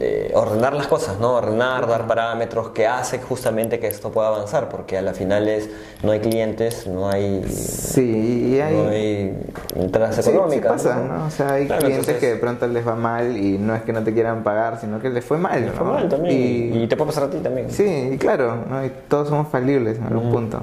eh, 0.00 0.32
ordenar 0.34 0.72
las 0.74 0.86
cosas, 0.86 1.18
¿no? 1.20 1.34
Ordenar, 1.34 1.86
dar 1.86 2.06
parámetros 2.06 2.70
que 2.70 2.86
hace 2.86 3.18
justamente 3.20 3.78
que 3.78 3.86
esto 3.86 4.10
pueda 4.10 4.28
avanzar, 4.28 4.68
porque 4.68 4.98
a 4.98 5.02
la 5.02 5.14
final 5.14 5.48
es, 5.48 5.68
no 6.02 6.12
hay 6.12 6.20
clientes, 6.20 6.86
no 6.86 7.08
hay, 7.08 7.44
Sí, 7.48 8.52
y 8.54 8.60
hay, 8.60 8.74
no 8.76 8.88
hay 8.88 9.38
entradas 9.76 10.16
Sí, 10.16 10.22
sí 10.22 10.30
económicas. 10.30 10.72
pasa, 10.72 10.96
¿no? 10.96 11.26
O 11.26 11.30
sea, 11.30 11.52
hay 11.54 11.66
Claro, 11.66 11.80
clientes 11.82 12.08
entonces- 12.08 12.20
que 12.20 12.34
de 12.34 12.40
pronto 12.40 12.66
les 12.66 12.86
va 12.86 12.94
mal 12.96 13.36
y 13.36 13.58
no 13.58 13.74
es 13.74 13.82
que 13.82 13.92
no 13.92 14.02
te 14.02 14.12
quieran 14.12 14.42
pagar, 14.42 14.80
sino 14.80 15.00
que 15.00 15.10
les 15.10 15.24
fue 15.24 15.38
mal. 15.38 15.60
Les 15.60 15.72
fue 15.72 15.86
mal 15.86 16.08
también. 16.08 16.34
Y, 16.74 16.82
Y, 16.82 16.86
te 16.88 16.96
puede 16.96 17.08
pasar 17.10 17.24
a 17.24 17.30
ti 17.30 17.38
también. 17.38 17.70
sí, 17.70 18.10
y 18.12 18.18
claro, 18.18 18.64
¿no? 18.68 18.84
Y 18.84 18.90
todos 19.08 19.28
somos 19.28 19.48
falibles 19.48 19.98
en 19.98 20.04
algún 20.04 20.30
punto. 20.30 20.62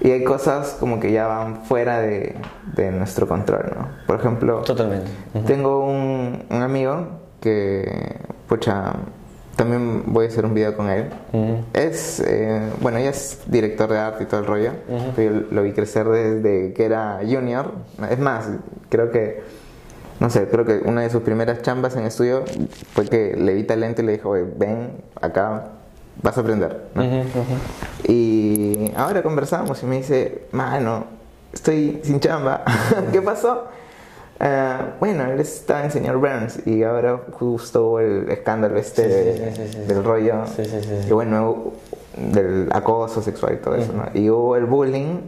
Y 0.00 0.10
hay 0.10 0.24
cosas 0.24 0.76
como 0.80 0.98
que 1.00 1.12
ya 1.12 1.26
van 1.26 1.62
fuera 1.64 2.00
de, 2.00 2.34
de 2.76 2.90
nuestro 2.90 3.26
control, 3.28 3.72
¿no? 3.76 3.88
Por 4.06 4.18
ejemplo, 4.18 4.58
Totalmente. 4.62 5.08
tengo 5.46 5.86
un, 5.86 6.44
un 6.50 6.62
amigo 6.62 7.06
que, 7.40 8.16
pucha, 8.56 8.92
también 9.56 10.04
voy 10.06 10.26
a 10.26 10.28
hacer 10.28 10.44
un 10.44 10.54
video 10.54 10.76
con 10.76 10.88
él. 10.90 11.10
Ujú. 11.32 11.58
Es, 11.72 12.20
eh, 12.20 12.70
bueno, 12.80 12.98
ella 12.98 13.10
es 13.10 13.40
director 13.46 13.88
de 13.90 13.98
arte 13.98 14.24
y 14.24 14.26
todo 14.26 14.40
el 14.40 14.46
rollo. 14.46 14.70
pero 15.16 15.34
yo 15.40 15.46
lo 15.50 15.62
vi 15.62 15.72
crecer 15.72 16.08
desde 16.08 16.72
que 16.72 16.84
era 16.84 17.20
junior. 17.22 17.72
Es 18.10 18.18
más, 18.18 18.48
creo 18.88 19.10
que, 19.10 19.42
no 20.20 20.30
sé, 20.30 20.46
creo 20.48 20.64
que 20.64 20.80
una 20.84 21.02
de 21.02 21.10
sus 21.10 21.22
primeras 21.22 21.62
chambas 21.62 21.96
en 21.96 22.04
estudio 22.04 22.44
fue 22.92 23.06
que 23.06 23.36
le 23.36 23.54
vi 23.54 23.64
talento 23.64 24.02
y 24.02 24.06
le 24.06 24.12
dijo, 24.12 24.30
"Oye, 24.30 24.44
ven 24.56 24.90
acá, 25.20 25.66
vas 26.22 26.36
a 26.36 26.40
aprender. 26.40 26.84
¿no? 26.94 27.02
Ujú, 27.04 27.16
ujú. 27.20 28.12
Y 28.12 28.92
ahora 28.96 29.22
conversamos 29.22 29.82
y 29.82 29.86
me 29.86 29.96
dice, 29.96 30.46
mano, 30.52 31.04
estoy 31.52 32.00
sin 32.02 32.20
chamba. 32.20 32.62
¿Qué 33.12 33.20
pasó? 33.22 33.64
"Ah, 34.40 34.94
bueno, 35.00 35.24
él 35.30 35.40
estaba 35.40 35.84
en 35.84 35.90
señor 35.90 36.18
Burns 36.18 36.66
y 36.66 36.82
ahora 36.82 37.20
justo 37.32 37.86
hubo 37.86 38.00
el 38.00 38.28
escándalo 38.30 38.78
este 38.78 39.34
Sí, 39.36 39.42
sí, 39.56 39.68
sí, 39.72 39.78
del 39.86 40.04
rollo. 40.04 40.34
Y 41.08 41.12
bueno, 41.12 41.72
del 42.16 42.68
acoso 42.72 43.22
sexual 43.22 43.54
y 43.54 43.56
todo 43.64 43.74
eso, 43.76 43.92
¿no? 43.92 44.04
Y 44.18 44.28
hubo 44.30 44.56
el 44.56 44.66
bullying 44.66 45.18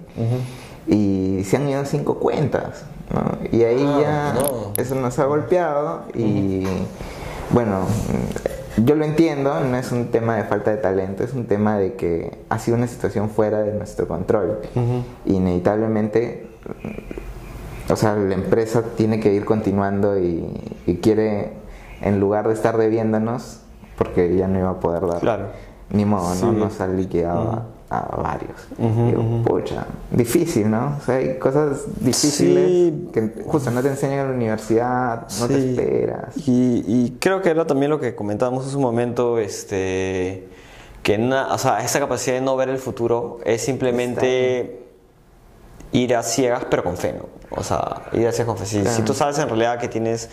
y 0.87 1.43
se 1.45 1.57
han 1.57 1.69
ido 1.69 1.85
cinco 1.85 2.19
cuentas, 2.19 2.85
¿no? 3.13 3.39
Y 3.57 3.63
ahí 3.65 3.85
Ah, 3.87 4.01
ya 4.01 4.35
no. 4.41 4.73
eso 4.77 4.95
nos 4.95 5.19
ha 5.19 5.25
golpeado 5.25 6.03
y 6.15 6.65
bueno, 7.51 7.87
yo 8.85 8.95
lo 8.95 9.05
entiendo, 9.05 9.59
no 9.61 9.77
es 9.79 9.91
un 9.93 10.09
tema 10.11 10.37
de 10.37 10.45
falta 10.45 10.71
de 10.71 10.77
talento, 10.77 11.25
es 11.25 11.33
un 11.33 11.47
tema 11.47 11.79
de 11.79 11.95
que 11.95 12.37
ha 12.51 12.59
sido 12.59 12.77
una 12.77 12.87
situación 12.87 13.31
fuera 13.31 13.63
de 13.63 13.73
nuestro 13.73 14.07
control. 14.07 14.59
Inevitablemente, 15.25 16.47
o 17.89 17.97
sea, 17.97 18.15
la 18.17 18.35
empresa 18.35 18.83
tiene 18.97 19.21
que 19.21 19.33
ir 19.33 19.45
continuando 19.45 20.19
y, 20.19 20.45
y 20.87 20.97
quiere, 20.97 21.53
en 22.03 22.21
lugar 22.21 22.49
de 22.49 22.55
estar 22.55 22.77
debiéndonos, 22.77 23.61
porque 23.97 24.35
ya 24.37 24.49
no 24.49 24.59
iba 24.59 24.71
a 24.71 24.81
poder 24.81 25.07
dar, 25.07 25.21
Claro. 25.21 25.47
ni 25.91 26.05
modo, 26.05 26.35
¿no? 26.37 26.53
Nos 26.53 26.81
ha 26.81 26.87
liquidado 26.89 27.65
a, 27.89 27.99
a 27.99 28.17
varios. 28.17 28.67
Digo, 28.77 29.23
ujú. 29.23 29.43
pucha, 29.45 29.87
difícil, 30.11 30.71
¿no? 30.71 30.97
O 30.99 31.05
sea, 31.05 31.17
hay 31.17 31.39
cosas 31.39 31.85
difíciles 32.01 32.67
Sí. 32.69 33.09
que 33.13 33.33
justo 33.47 33.71
no 33.71 33.81
te 33.83 33.89
enseñan 33.89 34.19
en 34.21 34.29
la 34.31 34.35
universidad, 34.35 35.27
no 35.41 35.47
te 35.49 35.71
esperas. 35.71 36.37
Y, 36.49 36.85
y 36.87 37.17
creo 37.21 37.41
que 37.41 37.51
era 37.51 37.67
también 37.67 37.91
lo 37.91 38.01
que 38.01 38.15
comentábamos 38.17 38.67
hace 38.67 38.77
un 38.77 38.83
momento, 38.83 39.39
este, 39.39 40.49
que 41.03 41.17
na- 41.19 41.55
o 41.55 41.59
sea, 41.59 41.83
esa 41.85 42.01
capacidad 42.01 42.35
de 42.35 42.43
no 42.43 42.57
ver 42.57 42.69
el 42.69 42.79
futuro 42.79 43.39
es 43.45 43.63
simplemente 43.63 44.83
ir 45.93 46.15
a 46.17 46.23
ciegas 46.23 46.67
pero 46.69 46.83
con 46.83 46.97
fe, 46.97 47.15
¿no? 47.17 47.27
O 47.51 47.63
sea, 47.63 48.03
ir 48.13 48.27
a 48.27 48.33
ciegas 48.33 48.47
con 48.47 48.59
fe. 48.59 48.67
Si, 48.67 48.81
Claro. 48.81 48.97
si 48.97 49.03
tú 49.03 49.15
sabes 49.15 49.39
en 49.39 49.49
realidad 49.49 49.79
que 49.79 49.89
tienes 49.89 50.29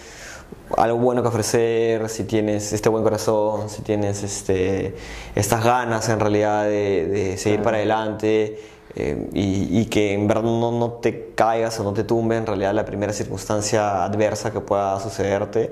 algo 0.77 0.97
bueno 0.97 1.21
que 1.21 1.27
ofrecer, 1.27 2.09
si 2.09 2.23
tienes 2.23 2.73
este 2.73 2.89
buen 2.89 3.03
corazón, 3.03 3.69
si 3.69 3.81
tienes 3.81 4.23
este, 4.23 4.95
estas 5.35 5.63
ganas 5.63 6.09
en 6.09 6.19
realidad 6.19 6.63
de, 6.65 7.05
de 7.07 7.37
seguir 7.37 7.61
para 7.61 7.77
adelante 7.77 8.59
eh, 8.95 9.29
y, 9.33 9.79
y 9.81 9.85
que 9.85 10.13
en 10.13 10.27
verdad 10.27 10.43
no, 10.43 10.71
no 10.71 10.91
te 10.93 11.31
caigas 11.35 11.79
o 11.79 11.83
no 11.83 11.93
te 11.93 12.03
tumbe 12.03 12.37
en 12.37 12.45
realidad 12.45 12.73
la 12.73 12.85
primera 12.85 13.13
circunstancia 13.13 14.03
adversa 14.03 14.51
que 14.51 14.59
pueda 14.59 14.99
sucederte. 14.99 15.71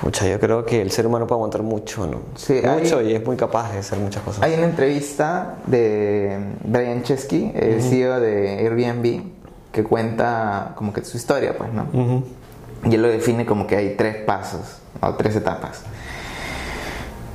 Pucha, 0.00 0.26
yo 0.28 0.38
creo 0.40 0.64
que 0.64 0.80
el 0.80 0.90
ser 0.90 1.06
humano 1.06 1.26
puede 1.26 1.38
aguantar 1.38 1.62
mucho, 1.62 2.06
¿no? 2.06 2.20
Sí, 2.36 2.60
mucho 2.64 2.98
hay- 2.98 3.10
y 3.12 3.14
es 3.14 3.24
muy 3.26 3.36
capaz 3.36 3.72
de 3.72 3.78
hacer 3.78 3.98
muchas 3.98 4.22
cosas. 4.22 4.42
Hay 4.42 4.54
una 4.54 4.64
entrevista 4.64 5.56
de 5.66 6.38
Brian 6.64 7.02
Chesky, 7.02 7.52
el 7.54 7.82
CEO 7.82 8.20
de 8.20 8.58
Airbnb, 8.60 9.22
que 9.74 9.82
cuenta 9.82 10.72
como 10.76 10.92
que 10.92 11.04
su 11.04 11.16
historia, 11.16 11.58
pues, 11.58 11.70
¿no? 11.72 11.82
Ujú. 11.92 12.24
Y 12.84 12.94
él 12.94 13.02
lo 13.02 13.08
define 13.08 13.44
como 13.44 13.66
que 13.66 13.76
hay 13.76 13.96
tres 13.96 14.16
pasos 14.24 14.78
o 15.00 15.14
tres 15.14 15.34
etapas. 15.34 15.82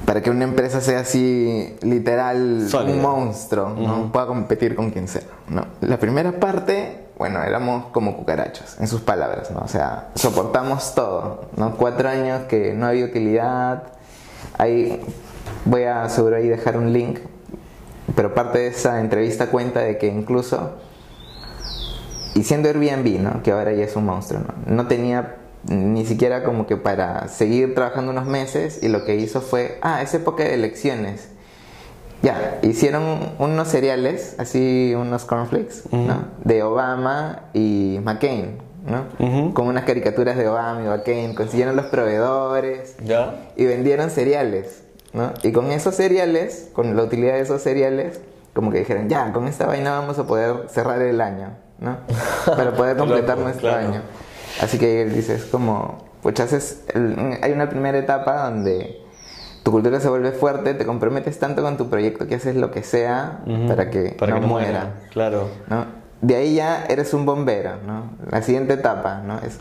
Para 0.05 0.21
que 0.21 0.31
una 0.31 0.45
empresa 0.45 0.79
sea 0.79 1.01
así, 1.01 1.75
literal, 1.81 2.67
Sólida. 2.69 2.95
un 2.95 3.01
monstruo, 3.01 3.69
¿no? 3.71 4.11
Pueda 4.11 4.25
competir 4.25 4.73
con 4.73 4.89
quien 4.89 5.07
sea, 5.07 5.21
¿no? 5.49 5.65
La 5.81 5.97
primera 5.97 6.39
parte, 6.39 7.09
bueno, 7.17 7.43
éramos 7.43 7.87
como 7.87 8.15
cucarachos, 8.15 8.79
en 8.79 8.87
sus 8.87 9.01
palabras, 9.01 9.51
¿no? 9.51 9.59
O 9.59 9.67
sea, 9.67 10.09
soportamos 10.15 10.95
todo, 10.95 11.49
¿no? 11.57 11.75
Cuatro 11.75 12.09
años 12.09 12.43
que 12.47 12.73
no 12.73 12.87
había 12.87 13.05
utilidad. 13.05 13.83
Ahí, 14.57 15.01
voy 15.65 15.83
a 15.83 16.07
seguro 16.07 16.37
ahí 16.37 16.47
dejar 16.47 16.77
un 16.77 16.93
link, 16.93 17.19
pero 18.15 18.33
parte 18.33 18.59
de 18.59 18.67
esa 18.67 19.01
entrevista 19.01 19.47
cuenta 19.47 19.81
de 19.81 19.97
que 19.97 20.07
incluso 20.07 20.77
y 22.35 22.43
siendo 22.43 22.69
Airbnb, 22.69 23.21
¿no? 23.21 23.43
Que 23.43 23.51
ahora 23.51 23.73
ya 23.73 23.83
es 23.83 23.95
un 23.95 24.05
monstruo, 24.05 24.41
¿no? 24.41 24.75
No 24.75 24.87
tenía 24.87 25.37
ni 25.67 26.05
siquiera 26.05 26.43
como 26.43 26.67
que 26.67 26.77
para 26.77 27.27
seguir 27.27 27.75
trabajando 27.75 28.11
unos 28.11 28.25
meses 28.25 28.79
y 28.81 28.87
lo 28.87 29.03
que 29.05 29.15
hizo 29.15 29.41
fue, 29.41 29.77
ah, 29.81 30.01
es 30.01 30.13
época 30.13 30.43
de 30.43 30.53
elecciones. 30.53 31.29
Ya, 32.21 32.59
hicieron 32.63 33.33
unos 33.39 33.67
cereales, 33.69 34.35
así 34.39 34.93
unos 34.95 35.23
cornflakes, 35.23 35.83
¿no? 35.91 36.25
De 36.43 36.63
Obama 36.63 37.43
y 37.53 37.99
McCain, 38.03 38.57
¿no? 38.85 39.53
Con 39.53 39.67
unas 39.67 39.85
caricaturas 39.85 40.35
de 40.35 40.47
Obama 40.47 40.81
y 40.83 40.87
McCain, 40.87 41.33
consiguieron 41.33 41.77
los 41.77 41.85
proveedores 41.85 42.97
¿Ya? 43.03 43.51
y 43.55 43.65
vendieron 43.65 44.09
cereales, 44.09 44.83
¿no? 45.13 45.31
Y 45.43 45.53
con 45.53 45.71
esos 45.71 45.95
cereales, 45.95 46.69
con 46.73 46.95
la 46.97 47.03
utilidad 47.03 47.35
de 47.35 47.41
esos 47.41 47.61
cereales, 47.61 48.19
como 48.53 48.71
que 48.71 48.79
dijeron, 48.79 49.07
ya, 49.07 49.31
con 49.31 49.47
esta 49.47 49.65
vaina 49.65 49.91
vamos 49.91 50.19
a 50.19 50.27
poder 50.27 50.67
cerrar 50.67 51.01
el 51.01 51.21
año, 51.21 51.51
¿no? 51.81 51.97
Para 52.45 52.71
poder 52.73 52.95
Qué 52.95 52.99
completar 53.03 53.37
loco, 53.37 53.43
nuestro 53.49 53.69
claro. 53.69 53.87
año. 53.87 54.01
Así 54.61 54.77
que 54.77 55.01
él 55.03 55.13
dice, 55.13 55.35
es 55.35 55.45
como, 55.45 56.09
pues 56.21 56.39
haces, 56.39 56.83
el- 56.93 57.37
hay 57.41 57.51
una 57.51 57.69
primera 57.69 57.97
etapa 57.97 58.49
donde 58.49 58.99
tu 59.63 59.71
cultura 59.71 59.99
se 59.99 60.09
vuelve 60.09 60.31
fuerte, 60.31 60.73
te 60.73 60.85
comprometes 60.85 61.37
tanto 61.39 61.61
con 61.61 61.77
tu 61.77 61.89
proyecto 61.89 62.27
que 62.27 62.35
haces 62.35 62.55
lo 62.55 62.71
que 62.71 62.81
sea 62.83 63.39
para 63.67 63.89
que 63.89 64.15
Para 64.17 64.35
no 64.35 64.41
que 64.41 64.47
muera. 64.47 64.67
muera. 64.67 64.93
Claro. 65.11 65.49
¿no? 65.67 65.85
De 66.21 66.35
ahí 66.35 66.55
ya 66.55 66.85
eres 66.89 67.13
un 67.13 67.25
bombero, 67.25 67.71
¿no? 67.85 68.11
La 68.29 68.41
siguiente 68.41 68.73
etapa, 68.73 69.21
¿no? 69.25 69.37
Es, 69.39 69.59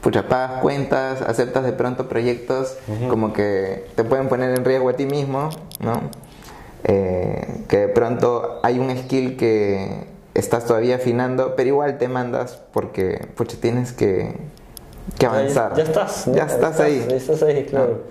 pucha, 0.00 0.28
pagas 0.28 0.62
cuentas, 0.62 1.20
aceptas 1.22 1.64
de 1.64 1.72
pronto 1.72 2.08
proyectos 2.08 2.76
como 3.10 3.32
que 3.34 3.86
te 3.94 4.04
pueden 4.04 4.28
poner 4.28 4.56
en 4.56 4.64
riesgo 4.64 4.88
a 4.88 4.92
ti 4.94 5.04
mismo, 5.06 5.50
¿no? 5.80 6.00
Eh, 6.84 7.64
que 7.68 7.78
de 7.78 7.88
pronto 7.88 8.60
hay 8.62 8.78
un 8.78 8.96
skill 8.96 9.36
que 9.36 10.06
estás 10.34 10.66
todavía 10.66 10.96
afinando, 10.96 11.54
pero 11.56 11.68
igual 11.68 11.98
te 11.98 12.08
mandas 12.08 12.60
porque, 12.72 13.28
pucha, 13.34 13.56
tienes 13.60 13.92
que, 13.92 14.34
que 15.18 15.26
avanzar. 15.26 15.72
Ya, 15.72 15.78
ya 15.78 15.82
estás. 15.84 16.26
¿no? 16.26 16.34
Ya 16.34 16.44
estás 16.44 16.80
ahí. 16.80 17.06
Ya 17.08 17.16
estás 17.16 17.42
ahí, 17.42 17.64
claro. 17.64 18.04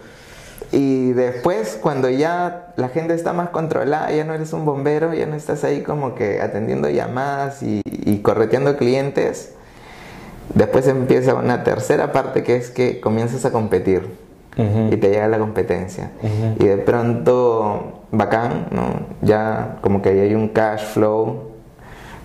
Y 0.71 1.13
después, 1.13 1.80
cuando 1.82 2.10
ya 2.10 2.73
la 2.75 2.89
gente 2.89 3.13
está 3.13 3.32
más 3.32 3.49
controlada, 3.49 4.12
ya 4.12 4.25
no 4.25 4.34
eres 4.34 4.51
un 4.51 4.65
bombero, 4.65 5.13
ya 5.13 5.25
no 5.25 5.36
estás 5.36 5.63
ahí 5.63 5.82
como 5.82 6.13
que 6.15 6.41
atendiendo 6.41 6.89
llamadas 6.89 7.63
y, 7.63 7.82
y 7.86 8.19
correteando 8.19 8.75
clientes, 8.75 9.53
después 10.53 10.88
empieza 10.88 11.36
una 11.36 11.63
tercera 11.63 12.12
parte 12.12 12.43
que 12.43 12.58
es 12.58 12.69
que 12.69 12.99
comienzas 12.99 13.45
a 13.45 13.51
competir 13.51 14.27
y 14.58 14.97
te 14.97 15.10
llega 15.10 15.27
la 15.27 15.38
competencia. 15.38 16.12
Y 16.60 16.65
de 16.65 16.77
pronto, 16.77 18.01
bacán, 18.12 18.67
¿no? 18.71 19.06
Ya 19.21 19.77
como 19.82 20.01
que 20.01 20.10
ahí 20.10 20.19
hay 20.19 20.36
un 20.36 20.49
cash 20.49 20.84
flow, 20.84 21.46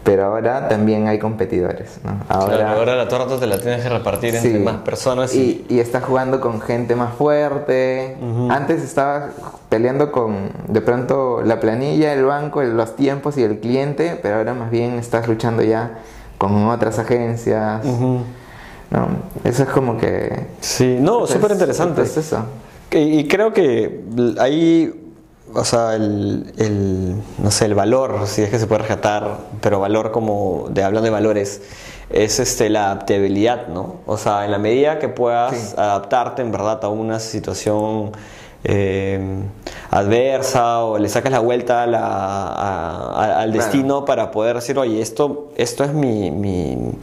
pero 0.05 0.25
ahora 0.25 0.69
también 0.69 1.07
hay 1.07 1.19
competidores, 1.19 2.01
¿no? 2.03 2.19
Claro, 2.27 2.67
ahora 2.69 2.97
la 2.97 3.07
torta 3.09 3.39
te 3.39 3.47
la 3.47 3.59
tienes 3.59 3.83
que 3.83 3.89
repartir 3.89 4.35
entre 4.35 4.59
más 4.59 4.77
personas 4.79 5.35
y, 5.35 5.65
y, 5.69 5.77
y 5.77 5.81
está 5.81 6.01
jugando 6.01 6.41
con 6.41 6.61
gente 6.61 6.97
más 6.97 7.15
fuerte. 7.15 8.17
Antes 8.51 8.83
estaba 8.83 9.29
peleando 9.69 10.11
con 10.11 10.51
de 10.67 10.81
pronto 10.81 11.43
la 11.45 11.61
planilla, 11.61 12.13
el 12.13 12.25
banco, 12.25 12.63
los 12.63 12.97
tiempos 12.97 13.39
y 13.39 13.45
el 13.45 13.61
cliente, 13.61 14.19
pero 14.21 14.37
ahora 14.37 14.55
más 14.55 14.71
bien 14.71 14.95
estás 14.99 15.29
luchando 15.29 15.63
ya 15.63 15.99
con 16.37 16.67
otras 16.67 16.99
agencias. 16.99 17.85
¿no? 17.85 19.09
Eso 19.45 19.63
es 19.63 19.69
como 19.71 19.97
que... 19.97 20.47
Sí, 20.61 20.99
no, 21.01 21.27
súper 21.27 21.53
interesante. 21.53 22.03
es 22.03 22.17
eso. 22.17 22.45
Y, 22.91 23.21
y 23.21 23.29
creo 23.29 23.53
que 23.53 24.03
ahí, 24.39 25.02
o 25.55 25.65
sea, 25.65 25.95
el, 25.95 26.53
el, 26.59 27.17
no 27.39 27.51
sé, 27.51 27.67
el 27.67 27.75
valor, 27.75 28.27
si 28.27 28.43
es 28.43 28.51
que 28.51 28.59
se 28.59 28.67
puede 28.67 28.81
rescatar, 28.83 29.39
pero 29.61 29.81
valor 29.81 30.11
como, 30.11 30.69
de 30.71 30.83
hablando 30.83 31.05
de 31.05 31.11
valores, 31.11 31.63
es 32.11 32.41
este, 32.41 32.71
la 32.71 32.87
adaptabilidad, 32.87 33.69
¿no? 33.69 33.97
O 34.07 34.17
sea, 34.17 34.45
en 34.45 34.51
la 34.51 34.59
medida 34.59 34.99
que 34.99 35.09
puedas 35.09 35.77
adaptarte 35.79 36.43
en 36.43 36.53
verdad 36.53 36.85
a 36.85 36.89
una 36.89 37.21
situación 37.21 38.13
eh, 38.65 39.21
adversa 39.91 40.85
o 40.85 40.99
le 40.99 41.09
sacas 41.09 41.33
la 41.33 41.41
vuelta 41.41 41.83
al 41.83 43.53
destino 43.53 44.05
para 44.05 44.31
poder 44.31 44.57
decir, 44.57 44.79
oye, 44.79 45.01
esto, 45.01 45.51
esto 45.57 45.85
es 45.85 45.93
mi, 45.93 46.31
mi, 46.31 46.95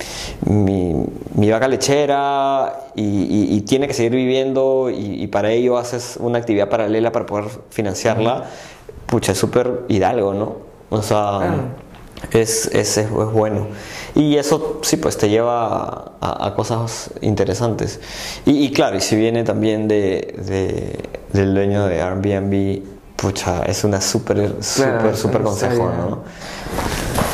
vaca 1.51 1.67
lechera 1.67 2.87
y, 2.95 3.61
tiene 3.61 3.87
que 3.87 3.93
seguir 3.93 4.13
viviendo 4.13 4.89
y, 4.89 5.27
para 5.27 5.51
ello 5.51 5.77
haces 5.77 6.17
una 6.19 6.39
actividad 6.39 6.69
paralela 6.69 7.11
para 7.11 7.25
poder 7.25 7.45
financiarla, 7.69 8.45
pucha, 9.05 9.33
es 9.33 9.37
súper 9.37 9.81
hidalgo, 9.89 10.33
¿no? 10.33 10.69
O 10.89 11.01
sea, 11.03 11.73
es, 12.31 12.67
es, 12.73 12.97
es, 12.97 13.09
bueno. 13.09 13.67
Y 14.15 14.35
eso 14.37 14.79
sí, 14.81 14.97
pues 14.97 15.17
te 15.17 15.29
lleva 15.29 16.13
a, 16.19 16.53
cosas 16.55 17.11
interesantes. 17.21 17.99
Y, 18.45 18.71
claro, 18.71 18.97
y 18.97 19.01
si 19.01 19.15
viene 19.15 19.43
también 19.43 19.87
de, 19.87 20.99
del 21.33 21.53
dueño 21.53 21.87
de 21.87 22.01
Airbnb, 22.01 22.81
pucha, 23.15 23.63
es 23.63 23.83
una 23.83 24.01
súper, 24.01 24.63
súper, 24.63 25.15
súper 25.15 25.41
consejo, 25.41 25.91
¿no? 25.97 26.19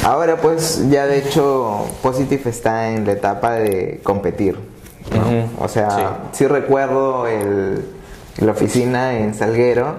Ahora 0.04 0.38
pues 0.38 0.88
ya 0.90 1.08
de 1.08 1.18
hecho 1.18 1.86
Positive 2.04 2.50
está 2.50 2.90
en 2.92 3.06
la 3.06 3.14
etapa 3.14 3.54
de 3.54 4.02
competir. 4.04 4.58
O 5.60 5.68
sea, 5.68 6.20
sí, 6.32 6.48
recuerdo 6.48 7.28
el, 7.28 7.86
la 8.38 8.52
oficina 8.52 9.18
en 9.18 9.34
Salguero. 9.34 9.96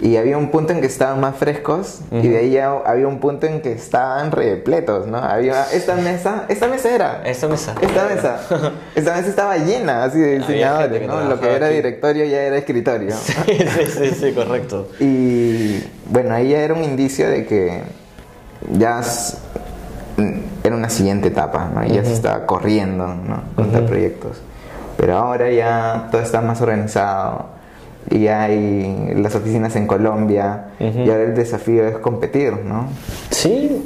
Y 0.00 0.16
había 0.16 0.38
un 0.38 0.50
punto 0.50 0.72
en 0.72 0.80
que 0.80 0.86
estaban 0.86 1.20
más 1.20 1.36
frescos 1.36 2.00
y 2.10 2.28
de 2.28 2.38
ahí 2.38 2.50
ya 2.52 2.70
había 2.86 3.06
un 3.06 3.20
punto 3.20 3.46
en 3.46 3.60
que 3.60 3.72
estaban 3.72 4.32
repletos, 4.32 5.06
¿no? 5.06 5.18
Había 5.18 5.70
esta 5.72 5.94
mesa, 5.94 6.46
esta 6.48 6.68
mesa 6.68 6.94
era. 6.94 7.22
Esta 7.24 7.48
mesa. 7.48 7.74
Esta 7.82 8.08
mesa. 8.08 8.40
esta 8.94 9.14
mesa 9.14 9.28
estaba 9.28 9.56
llena 9.58 10.04
así 10.04 10.18
de 10.18 10.38
diseñadores, 10.38 11.06
¿no? 11.06 11.20
Lo 11.22 11.38
que 11.38 11.54
era 11.54 11.68
directorio 11.68 12.24
ya 12.24 12.42
era 12.42 12.56
escritorio. 12.56 13.14
Sí, 13.50 13.86
sí, 13.86 14.10
sí, 14.10 14.32
correcto. 14.32 14.88
Y 15.00 15.82
bueno, 16.06 16.34
ahí 16.34 16.50
ya 16.50 16.60
era 16.60 16.74
un 16.74 16.84
indicio 16.84 17.28
de 17.28 17.46
que 17.46 17.82
ya 18.72 19.00
era 20.62 20.76
una 20.76 20.88
siguiente 20.88 21.28
etapa, 21.28 21.70
¿no? 21.74 21.84
Y 21.84 21.90
ya 21.90 22.04
se 22.04 22.12
estaba 22.12 22.46
corriendo, 22.46 23.06
¿no? 23.06 23.42
Con 23.54 23.70
proyectos. 23.86 24.40
Pero 24.96 25.16
ahora 25.16 25.50
ya 25.50 26.08
todo 26.10 26.22
está 26.22 26.40
más 26.40 26.60
organizado 26.60 27.59
y 28.10 28.26
hay 28.26 29.14
las 29.16 29.34
oficinas 29.34 29.76
en 29.76 29.86
Colombia 29.86 30.70
y 30.78 31.08
ahora 31.08 31.22
el 31.22 31.34
desafío 31.34 31.86
es 31.86 31.98
competir, 31.98 32.52
¿no? 32.64 32.88
Sí, 33.30 33.84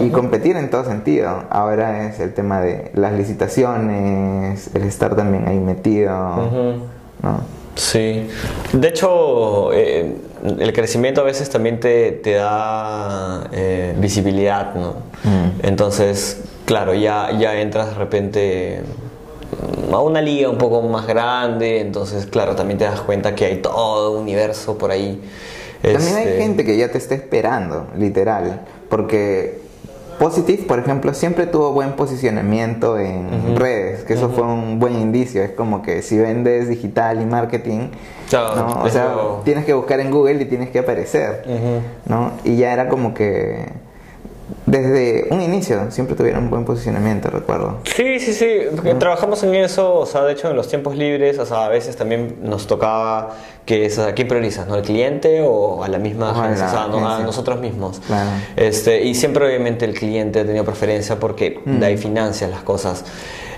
y 0.00 0.10
competir 0.10 0.56
en 0.56 0.70
todo 0.70 0.84
sentido. 0.84 1.44
Ahora 1.50 2.06
es 2.06 2.20
el 2.20 2.32
tema 2.32 2.60
de 2.60 2.90
las 2.94 3.12
licitaciones, 3.12 4.70
el 4.74 4.82
estar 4.84 5.16
también 5.16 5.48
ahí 5.48 5.58
metido, 5.58 6.12
¿no? 7.22 7.54
Sí, 7.74 8.28
de 8.72 8.88
hecho 8.88 9.72
eh, 9.72 10.14
el 10.60 10.72
crecimiento 10.72 11.22
a 11.22 11.24
veces 11.24 11.50
también 11.50 11.80
te, 11.80 12.12
te 12.12 12.34
da 12.34 13.48
eh, 13.52 13.96
visibilidad, 13.98 14.76
¿no? 14.76 14.90
Mm. 15.24 15.66
Entonces, 15.66 16.42
claro, 16.66 16.94
ya, 16.94 17.32
ya 17.36 17.60
entras 17.60 17.88
de 17.88 17.94
repente 17.94 18.82
a 19.92 20.00
una 20.00 20.20
liga 20.20 20.48
un 20.48 20.58
poco 20.58 20.82
más 20.82 21.06
grande, 21.06 21.80
entonces 21.80 22.26
claro, 22.26 22.54
también 22.54 22.78
te 22.78 22.84
das 22.84 23.00
cuenta 23.00 23.34
que 23.34 23.44
hay 23.44 23.56
todo 23.62 24.12
un 24.12 24.22
universo 24.22 24.76
por 24.78 24.90
ahí. 24.90 25.20
También 25.82 26.16
hay 26.16 26.28
este, 26.28 26.38
gente 26.38 26.64
que 26.64 26.76
ya 26.76 26.90
te 26.90 26.98
está 26.98 27.14
esperando, 27.14 27.86
literal, 27.96 28.62
porque 28.88 29.64
Positive, 30.18 30.62
por 30.64 30.78
ejemplo, 30.78 31.12
siempre 31.14 31.46
tuvo 31.46 31.72
buen 31.72 31.92
posicionamiento 31.92 32.98
en 32.98 33.56
redes, 33.56 34.04
que 34.04 34.14
eso 34.14 34.30
fue 34.30 34.44
un 34.44 34.78
buen 34.78 34.94
indicio. 34.94 35.42
Es 35.42 35.50
como 35.50 35.82
que 35.82 36.02
si 36.02 36.18
vendes 36.18 36.68
digital 36.68 37.20
y 37.20 37.26
marketing, 37.26 37.88
o 38.28 38.88
sea, 38.88 39.14
tienes 39.44 39.64
que 39.64 39.74
buscar 39.74 40.00
en 40.00 40.10
Google 40.10 40.42
y 40.42 40.44
tienes 40.44 40.70
que 40.70 40.78
aparecer, 40.78 41.44
¿no? 42.06 42.32
Y 42.44 42.56
ya 42.56 42.72
era 42.72 42.88
como 42.88 43.14
que 43.14 43.66
desde 44.66 45.26
un 45.30 45.42
inicio 45.42 45.90
siempre 45.90 46.16
tuvieron 46.16 46.44
un 46.44 46.50
buen 46.50 46.64
posicionamiento, 46.64 47.28
recuerdo. 47.28 47.80
Sí, 47.84 48.18
sí, 48.18 48.32
sí, 48.32 48.60
trabajamos 48.98 49.42
en 49.42 49.54
eso, 49.54 49.94
o 49.94 50.06
sea, 50.06 50.22
de 50.22 50.32
hecho 50.32 50.50
en 50.50 50.56
los 50.56 50.68
tiempos 50.68 50.96
libres, 50.96 51.38
o 51.38 51.46
sea, 51.46 51.66
a 51.66 51.68
veces 51.68 51.96
también 51.96 52.38
nos 52.42 52.66
tocaba 52.66 53.36
que 53.66 53.86
es 53.86 53.98
a 53.98 54.14
quién 54.14 54.28
priorizas, 54.28 54.66
¿no? 54.66 54.74
¿Al 54.74 54.82
cliente 54.82 55.42
o 55.42 55.84
a 55.84 55.88
la 55.88 55.98
misma 55.98 56.30
agencia? 56.30 56.66
O 56.66 56.70
sea, 56.70 56.84
a 56.84 57.18
nosotros 57.20 57.60
mismos. 57.60 58.00
Este, 58.56 59.04
y 59.04 59.14
siempre 59.14 59.46
obviamente 59.46 59.84
el 59.84 59.94
cliente 59.94 60.40
ha 60.40 60.46
tenido 60.46 60.64
preferencia 60.64 61.18
porque 61.18 61.60
mm. 61.64 61.78
de 61.80 61.86
ahí 61.86 61.96
financia 61.96 62.48
las 62.48 62.62
cosas. 62.62 63.04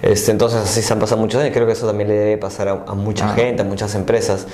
Este, 0.03 0.31
entonces 0.31 0.61
así 0.61 0.83
se 0.83 0.93
han 0.93 0.99
pasado 0.99 1.21
muchos 1.21 1.41
años, 1.41 1.53
creo 1.55 1.67
que 1.67 1.73
eso 1.73 1.87
también 1.87 2.09
le 2.09 2.15
debe 2.15 2.39
pasar 2.39 2.69
a, 2.69 2.95
mucha 2.95 3.31
ah. 3.31 3.35
gente, 3.35 3.63
a 3.63 3.65
muchas 3.65 3.95
empresas. 3.95 4.47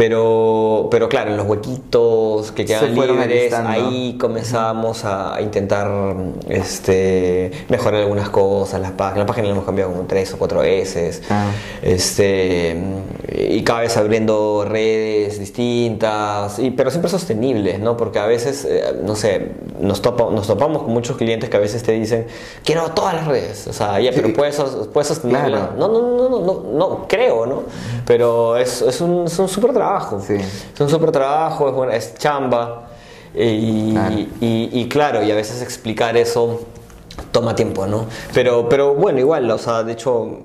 Pero, 0.00 0.88
pero 0.90 1.10
claro, 1.10 1.30
en 1.30 1.36
los 1.36 1.46
huequitos 1.46 2.52
que 2.52 2.64
quedan 2.64 2.94
libres, 2.94 3.52
ahí 3.52 4.16
comenzamos 4.18 5.04
a 5.04 5.36
intentar 5.42 5.90
este, 6.48 7.50
mejorar 7.68 8.00
algunas 8.00 8.30
cosas, 8.30 8.80
las 8.80 8.92
páginas. 8.92 9.18
Las 9.18 9.26
páginas 9.26 9.48
las 9.48 9.56
hemos 9.56 9.66
cambiado 9.66 9.90
como 9.92 10.04
tres 10.04 10.32
o 10.32 10.38
cuatro 10.38 10.60
veces. 10.60 11.20
Ah. 11.28 11.50
Este, 11.82 12.82
y 13.28 13.62
cada 13.62 13.80
vez 13.80 13.94
abriendo 13.98 14.64
redes 14.66 15.38
distintas, 15.38 16.58
y, 16.58 16.70
pero 16.70 16.90
siempre 16.90 17.10
sostenibles, 17.10 17.78
¿no? 17.78 17.98
Porque 17.98 18.20
a 18.20 18.26
veces, 18.26 18.64
eh, 18.64 19.02
no 19.04 19.14
sé, 19.14 19.52
nos, 19.80 20.02
nos 20.02 20.46
topamos 20.46 20.84
con 20.84 20.94
muchos 20.94 21.18
clientes 21.18 21.50
que 21.50 21.58
a 21.58 21.60
veces 21.60 21.82
te 21.82 21.92
dicen, 21.92 22.26
quiero 22.64 22.90
todas 22.92 23.16
las 23.16 23.26
redes. 23.26 23.66
O 23.66 23.74
sea, 23.74 24.00
ya, 24.00 24.12
pero 24.14 24.32
puedes, 24.32 24.56
puedes 24.94 25.08
sostenerlas. 25.08 25.76
No, 25.76 25.88
no, 25.88 26.00
no, 26.00 26.28
no, 26.30 26.40
no, 26.40 26.64
no, 26.72 27.06
creo, 27.06 27.44
¿no? 27.44 27.64
Pero 28.06 28.56
es, 28.56 28.80
es 28.80 28.98
un 29.02 29.28
súper 29.28 29.74
trabajo 29.74 29.89
es 29.98 30.80
un 30.80 30.88
súper 30.88 31.10
trabajo, 31.10 31.68
es, 31.68 31.74
buena, 31.74 31.96
es 31.96 32.14
chamba. 32.14 32.88
Y 33.34 33.92
claro. 33.92 34.14
Y, 34.40 34.88
claro, 34.88 35.22
y 35.22 35.30
a 35.30 35.34
veces 35.34 35.62
explicar 35.62 36.16
eso 36.16 36.62
toma 37.32 37.54
tiempo, 37.54 37.86
¿no? 37.86 38.06
Pero, 38.34 38.68
pero 38.68 38.94
bueno, 38.94 39.20
igual, 39.20 39.50
o 39.50 39.58
sea, 39.58 39.84
de 39.84 39.92
hecho 39.92 40.40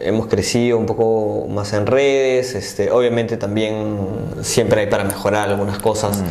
hemos 0.00 0.26
crecido 0.28 0.78
un 0.78 0.86
poco 0.86 1.48
más 1.48 1.72
en 1.72 1.86
redes, 1.86 2.54
este, 2.54 2.90
obviamente 2.90 3.36
también 3.36 3.98
siempre 4.42 4.82
hay 4.82 4.86
para 4.86 5.04
mejorar 5.04 5.48
algunas 5.48 5.78
cosas. 5.78 6.18
Mm. 6.18 6.24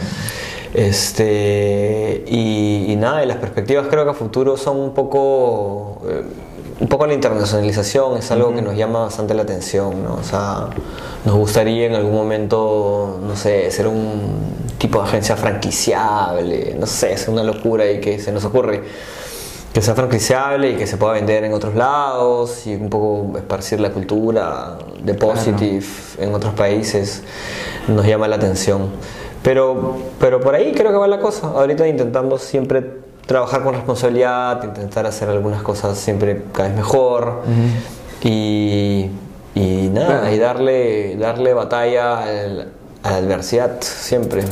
Este, 0.73 2.23
y, 2.27 2.95
nada, 2.97 3.23
y 3.23 3.27
las 3.27 3.37
perspectivas 3.37 3.87
creo 3.89 4.03
que 4.03 4.11
a 4.11 4.13
futuro 4.13 4.57
son 4.57 4.77
un 4.77 4.93
poco... 4.93 6.01
Eh, 6.07 6.23
un 6.79 6.87
poco 6.87 7.07
la 7.07 7.13
internacionalización 7.13 8.17
es 8.17 8.29
algo 8.31 8.53
que 8.53 8.61
nos 8.61 8.75
llama 8.75 8.99
bastante 8.99 9.33
la 9.33 9.41
atención, 9.41 10.03
¿no? 10.03 10.15
O 10.15 10.23
sea, 10.23 10.67
nos 11.25 11.35
gustaría 11.35 11.85
en 11.85 11.95
algún 11.95 12.13
momento, 12.13 13.19
no 13.21 13.35
sé, 13.35 13.71
ser 13.71 13.87
un 13.87 14.55
tipo 14.77 15.01
de 15.01 15.07
agencia 15.07 15.35
franquiciable, 15.35 16.75
no 16.79 16.85
sé, 16.85 17.13
es 17.13 17.27
una 17.27 17.43
locura 17.43 17.89
y 17.89 17.99
que 17.99 18.19
se 18.19 18.31
nos 18.31 18.45
ocurre 18.45 18.83
que 19.73 19.81
sea 19.81 19.93
franquiciable 19.93 20.71
y 20.71 20.75
que 20.75 20.87
se 20.87 20.97
pueda 20.97 21.13
vender 21.13 21.43
en 21.43 21.53
otros 21.53 21.75
lados 21.75 22.65
y 22.65 22.75
un 22.75 22.89
poco 22.89 23.37
esparcir 23.37 23.79
la 23.79 23.91
cultura 23.91 24.77
de 25.03 25.13
Positive 25.13 25.85
en 26.17 26.33
otros 26.33 26.53
países 26.55 27.21
nos 27.87 28.05
llama 28.05 28.27
la 28.27 28.37
atención. 28.37 28.89
Pero, 29.43 29.97
pero 30.19 30.41
por 30.41 30.55
ahí 30.55 30.73
creo 30.73 30.91
que 30.91 30.97
va 30.97 31.07
la 31.07 31.19
cosa. 31.19 31.47
Ahorita 31.47 31.87
intentando 31.87 32.37
siempre 32.39 33.06
trabajar 33.27 33.61
con 33.61 33.75
responsabilidad, 33.75 34.63
intentar 34.63 35.05
hacer 35.05 35.29
algunas 35.29 35.61
cosas 35.61 35.97
siempre 35.99 36.43
cada 36.53 36.69
vez 36.69 36.77
mejor. 36.77 37.43
Y, 38.23 39.11
y, 39.53 39.89
nada, 39.93 40.31
y 40.31 40.39
darle, 40.39 41.15
darle 41.17 41.53
batalla 41.53 42.23
a 42.23 42.25
la 42.25 42.65
adversidad 43.03 43.77
siempre. 43.81 44.43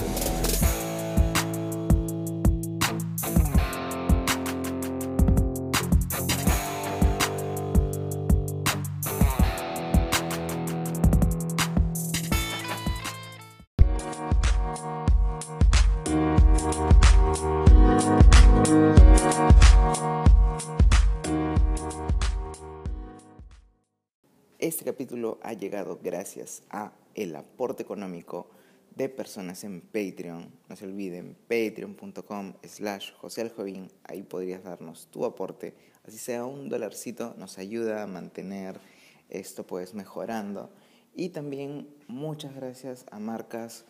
Ha 25.41 25.53
llegado 25.53 25.99
gracias 26.01 26.63
a 26.69 26.91
el 27.13 27.35
aporte 27.35 27.83
económico 27.83 28.49
de 28.95 29.09
personas 29.09 29.63
en 29.63 29.81
Patreon. 29.81 30.51
No 30.69 30.75
se 30.75 30.85
olviden, 30.85 31.35
patreon.com 31.47 32.53
slash 32.63 33.13
José 33.13 33.51
Ahí 34.03 34.23
podrías 34.23 34.63
darnos 34.63 35.07
tu 35.07 35.25
aporte. 35.25 35.73
Así 36.07 36.17
sea 36.17 36.45
un 36.45 36.69
dolarcito, 36.69 37.33
nos 37.37 37.57
ayuda 37.57 38.03
a 38.03 38.07
mantener 38.07 38.79
esto 39.29 39.65
pues 39.65 39.93
mejorando. 39.93 40.69
Y 41.15 41.29
también 41.29 41.87
muchas 42.07 42.55
gracias 42.55 43.05
a 43.11 43.19
marcas 43.19 43.85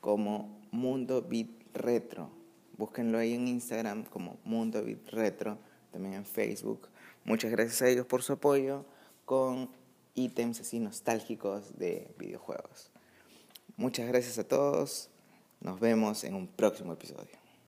como 0.00 0.60
Mundo 0.70 1.22
Beat 1.22 1.48
Retro. 1.74 2.30
Búsquenlo 2.76 3.18
ahí 3.18 3.34
en 3.34 3.48
Instagram 3.48 4.04
como 4.04 4.38
Mundo 4.44 4.82
Beat 4.82 5.08
Retro, 5.10 5.58
también 5.92 6.14
en 6.14 6.24
Facebook 6.24 6.88
Muchas 7.24 7.52
gracias 7.52 7.80
a 7.82 7.88
ellos 7.88 8.04
por 8.04 8.22
su 8.22 8.32
apoyo 8.32 8.84
con 9.24 9.70
ítems 10.14 10.60
así 10.60 10.78
nostálgicos 10.78 11.78
de 11.78 12.14
videojuegos. 12.18 12.90
Muchas 13.76 14.06
gracias 14.08 14.38
a 14.38 14.44
todos. 14.44 15.08
Nos 15.60 15.80
vemos 15.80 16.24
en 16.24 16.34
un 16.34 16.46
próximo 16.46 16.92
episodio. 16.92 17.41